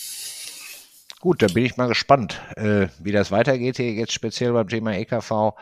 Gut, 1.24 1.40
da 1.40 1.46
bin 1.46 1.64
ich 1.64 1.78
mal 1.78 1.88
gespannt, 1.88 2.38
äh, 2.56 2.88
wie 2.98 3.10
das 3.10 3.30
weitergeht 3.30 3.78
hier 3.78 3.94
jetzt 3.94 4.12
speziell 4.12 4.52
beim 4.52 4.68
Thema 4.68 4.92
EKV. 4.92 5.54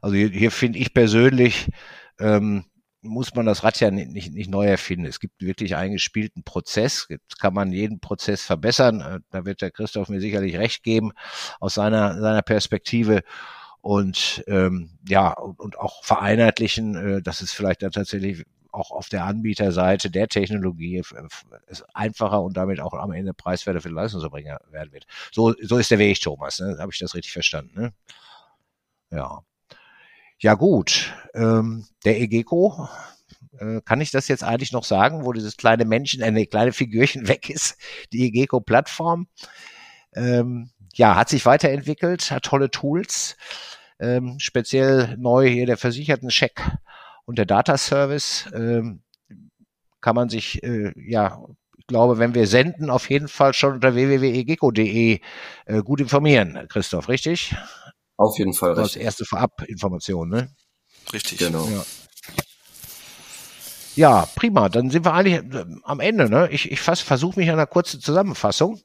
Also 0.00 0.14
hier, 0.14 0.28
hier 0.28 0.52
finde 0.52 0.78
ich 0.78 0.94
persönlich, 0.94 1.66
ähm, 2.20 2.64
muss 3.02 3.34
man 3.34 3.44
das 3.44 3.64
Rad 3.64 3.80
ja 3.80 3.90
nicht, 3.90 4.12
nicht, 4.12 4.32
nicht 4.32 4.48
neu 4.48 4.66
erfinden. 4.66 5.06
Es 5.06 5.18
gibt 5.18 5.42
wirklich 5.42 5.74
einen 5.74 5.94
gespielten 5.94 6.44
Prozess. 6.44 7.06
Jetzt 7.08 7.40
kann 7.40 7.52
man 7.52 7.72
jeden 7.72 7.98
Prozess 7.98 8.44
verbessern. 8.44 9.00
Äh, 9.00 9.18
da 9.30 9.44
wird 9.44 9.62
der 9.62 9.72
Christoph 9.72 10.10
mir 10.10 10.20
sicherlich 10.20 10.56
recht 10.56 10.84
geben 10.84 11.10
aus 11.58 11.74
seiner, 11.74 12.20
seiner 12.20 12.42
Perspektive. 12.42 13.22
Und 13.80 14.44
ähm, 14.46 14.96
ja, 15.08 15.32
und, 15.32 15.58
und 15.58 15.76
auch 15.76 16.04
vereinheitlichen, 16.04 16.94
äh, 16.94 17.20
dass 17.20 17.40
es 17.40 17.50
vielleicht 17.50 17.82
dann 17.82 17.90
tatsächlich 17.90 18.44
auch 18.72 18.90
auf 18.90 19.08
der 19.08 19.24
Anbieterseite 19.24 20.10
der 20.10 20.28
Technologie 20.28 21.02
es 21.66 21.82
einfacher 21.94 22.42
und 22.42 22.56
damit 22.56 22.80
auch 22.80 22.94
am 22.94 23.12
Ende 23.12 23.34
preiswerter 23.34 23.80
für 23.80 23.88
den 23.88 23.96
Leistungserbringer 23.96 24.60
werden 24.70 24.92
wird. 24.92 25.06
So, 25.32 25.54
so 25.62 25.78
ist 25.78 25.90
der 25.90 25.98
Weg, 25.98 26.20
Thomas. 26.20 26.60
Ne? 26.60 26.76
Habe 26.78 26.92
ich 26.92 26.98
das 26.98 27.14
richtig 27.14 27.32
verstanden? 27.32 27.80
Ne? 27.80 27.92
Ja. 29.10 29.40
Ja 30.42 30.54
gut, 30.54 31.12
ähm, 31.34 31.86
der 32.04 32.18
EGECO, 32.18 32.88
äh, 33.58 33.82
kann 33.82 34.00
ich 34.00 34.10
das 34.10 34.28
jetzt 34.28 34.42
eigentlich 34.42 34.72
noch 34.72 34.84
sagen, 34.84 35.24
wo 35.24 35.32
dieses 35.34 35.58
kleine 35.58 35.84
Männchen, 35.84 36.22
äh, 36.22 36.46
kleine 36.46 36.72
Figürchen 36.72 37.28
weg 37.28 37.50
ist, 37.50 37.76
die 38.12 38.26
EGECO-Plattform. 38.26 39.28
Ähm, 40.14 40.70
ja, 40.94 41.14
hat 41.14 41.28
sich 41.28 41.46
weiterentwickelt, 41.46 42.30
hat 42.30 42.44
tolle 42.44 42.70
Tools, 42.70 43.36
ähm, 44.00 44.38
speziell 44.40 45.16
neu 45.18 45.48
hier 45.48 45.66
der 45.66 45.76
Versicherten-Check 45.76 46.62
und 47.24 47.38
der 47.38 47.46
Data 47.46 47.76
Service 47.76 48.48
ähm, 48.54 49.02
kann 50.00 50.16
man 50.16 50.28
sich, 50.28 50.62
äh, 50.62 50.92
ja, 50.96 51.42
ich 51.78 51.86
glaube, 51.86 52.18
wenn 52.18 52.34
wir 52.34 52.46
senden, 52.46 52.90
auf 52.90 53.10
jeden 53.10 53.28
Fall 53.28 53.52
schon 53.54 53.74
unter 53.74 53.94
www.egeco.de 53.94 55.20
äh, 55.66 55.82
gut 55.82 56.00
informieren. 56.00 56.66
Christoph, 56.68 57.08
richtig? 57.08 57.54
Auf 58.16 58.38
jeden 58.38 58.52
Fall 58.52 58.70
richtig. 58.70 58.84
Als 58.84 58.96
erste 58.96 59.24
Vorab-Information, 59.24 60.28
ne? 60.28 60.50
Richtig. 61.12 61.38
Genau. 61.38 61.66
Ja. 61.66 61.84
ja. 63.96 64.28
prima. 64.34 64.68
Dann 64.68 64.90
sind 64.90 65.04
wir 65.04 65.14
eigentlich 65.14 65.54
äh, 65.54 65.64
am 65.84 66.00
Ende. 66.00 66.28
Ne? 66.28 66.48
Ich, 66.50 66.70
ich 66.70 66.80
versuche 66.80 67.38
mich 67.38 67.48
an 67.48 67.54
einer 67.54 67.66
kurzen 67.66 68.00
Zusammenfassung. 68.00 68.80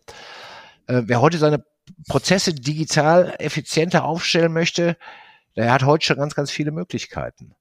Äh, 0.88 1.04
wer 1.06 1.22
heute 1.22 1.38
seine 1.38 1.64
Prozesse 2.08 2.54
digital 2.54 3.36
effizienter 3.40 4.06
aufstellen 4.06 4.54
möchte, 4.54 4.98
der 5.56 5.72
hat 5.72 5.84
heute 5.84 6.06
schon 6.06 6.18
ganz, 6.18 6.36
ganz 6.36 6.52
viele 6.52 6.72
Möglichkeiten. 6.72 7.56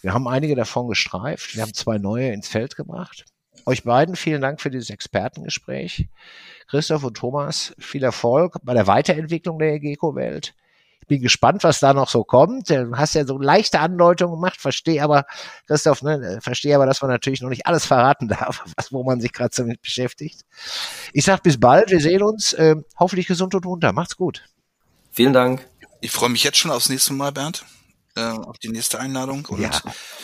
Wir 0.00 0.14
haben 0.14 0.28
einige 0.28 0.54
davon 0.54 0.88
gestreift. 0.88 1.56
Wir 1.56 1.62
haben 1.62 1.74
zwei 1.74 1.98
neue 1.98 2.32
ins 2.32 2.48
Feld 2.48 2.76
gebracht. 2.76 3.24
Euch 3.66 3.84
beiden 3.84 4.16
vielen 4.16 4.40
Dank 4.40 4.60
für 4.60 4.70
dieses 4.70 4.90
Expertengespräch. 4.90 6.08
Christoph 6.68 7.04
und 7.04 7.16
Thomas, 7.16 7.74
viel 7.78 8.04
Erfolg 8.04 8.58
bei 8.62 8.74
der 8.74 8.86
Weiterentwicklung 8.86 9.58
der 9.58 9.74
EGECO-Welt. 9.74 10.54
Ich 11.00 11.06
bin 11.08 11.22
gespannt, 11.22 11.64
was 11.64 11.80
da 11.80 11.94
noch 11.94 12.08
so 12.08 12.22
kommt. 12.22 12.70
Du 12.70 12.96
hast 12.96 13.14
ja 13.14 13.24
so 13.24 13.38
leichte 13.38 13.80
Andeutungen 13.80 14.34
gemacht, 14.34 14.60
verstehe 14.60 15.02
aber, 15.02 15.24
Christoph, 15.66 16.02
ne, 16.02 16.38
verstehe 16.42 16.74
aber, 16.74 16.86
dass 16.86 17.00
man 17.00 17.10
natürlich 17.10 17.40
noch 17.40 17.48
nicht 17.48 17.66
alles 17.66 17.86
verraten 17.86 18.28
darf, 18.28 18.62
was, 18.76 18.92
wo 18.92 19.02
man 19.02 19.20
sich 19.20 19.32
gerade 19.32 19.54
damit 19.56 19.80
beschäftigt. 19.82 20.42
Ich 21.12 21.24
sag 21.24 21.42
bis 21.42 21.58
bald, 21.58 21.90
wir 21.90 22.00
sehen 22.00 22.22
uns, 22.22 22.52
äh, 22.52 22.76
hoffentlich 22.98 23.26
gesund 23.26 23.54
und 23.54 23.64
munter. 23.64 23.92
Macht's 23.92 24.16
gut. 24.16 24.44
Vielen 25.10 25.32
Dank. 25.32 25.66
Ich 26.00 26.10
freue 26.10 26.28
mich 26.28 26.44
jetzt 26.44 26.58
schon 26.58 26.70
aufs 26.70 26.90
nächste 26.90 27.14
Mal, 27.14 27.32
Bernd 27.32 27.64
äh, 28.18 28.46
auf 28.46 28.58
die 28.58 28.68
nächste 28.68 28.98
Einladung 28.98 29.46
und 29.46 29.60
ja. 29.60 29.70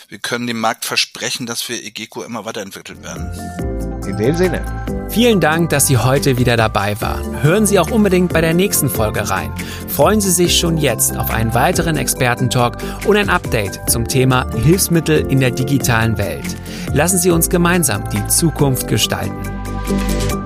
wir 0.08 0.18
können 0.18 0.46
dem 0.46 0.60
Markt 0.60 0.84
versprechen, 0.84 1.46
dass 1.46 1.68
wir 1.68 1.82
EGECO 1.82 2.24
immer 2.24 2.44
weiterentwickelt 2.44 3.02
werden. 3.02 3.30
In 4.06 4.16
dem 4.16 4.36
Sinne. 4.36 4.84
Vielen 5.08 5.40
Dank, 5.40 5.70
dass 5.70 5.86
Sie 5.86 5.96
heute 5.96 6.38
wieder 6.38 6.56
dabei 6.56 7.00
waren. 7.00 7.42
Hören 7.42 7.66
Sie 7.66 7.78
auch 7.78 7.90
unbedingt 7.90 8.32
bei 8.32 8.40
der 8.40 8.52
nächsten 8.52 8.90
Folge 8.90 9.30
rein. 9.30 9.54
Freuen 9.88 10.20
Sie 10.20 10.30
sich 10.30 10.58
schon 10.58 10.76
jetzt 10.76 11.16
auf 11.16 11.30
einen 11.30 11.54
weiteren 11.54 11.96
Expertentalk 11.96 12.78
und 13.06 13.16
ein 13.16 13.30
Update 13.30 13.80
zum 13.88 14.08
Thema 14.08 14.50
Hilfsmittel 14.52 15.30
in 15.30 15.40
der 15.40 15.52
digitalen 15.52 16.18
Welt. 16.18 16.56
Lassen 16.92 17.18
Sie 17.18 17.30
uns 17.30 17.48
gemeinsam 17.48 18.08
die 18.10 18.26
Zukunft 18.26 18.88
gestalten. 18.88 20.43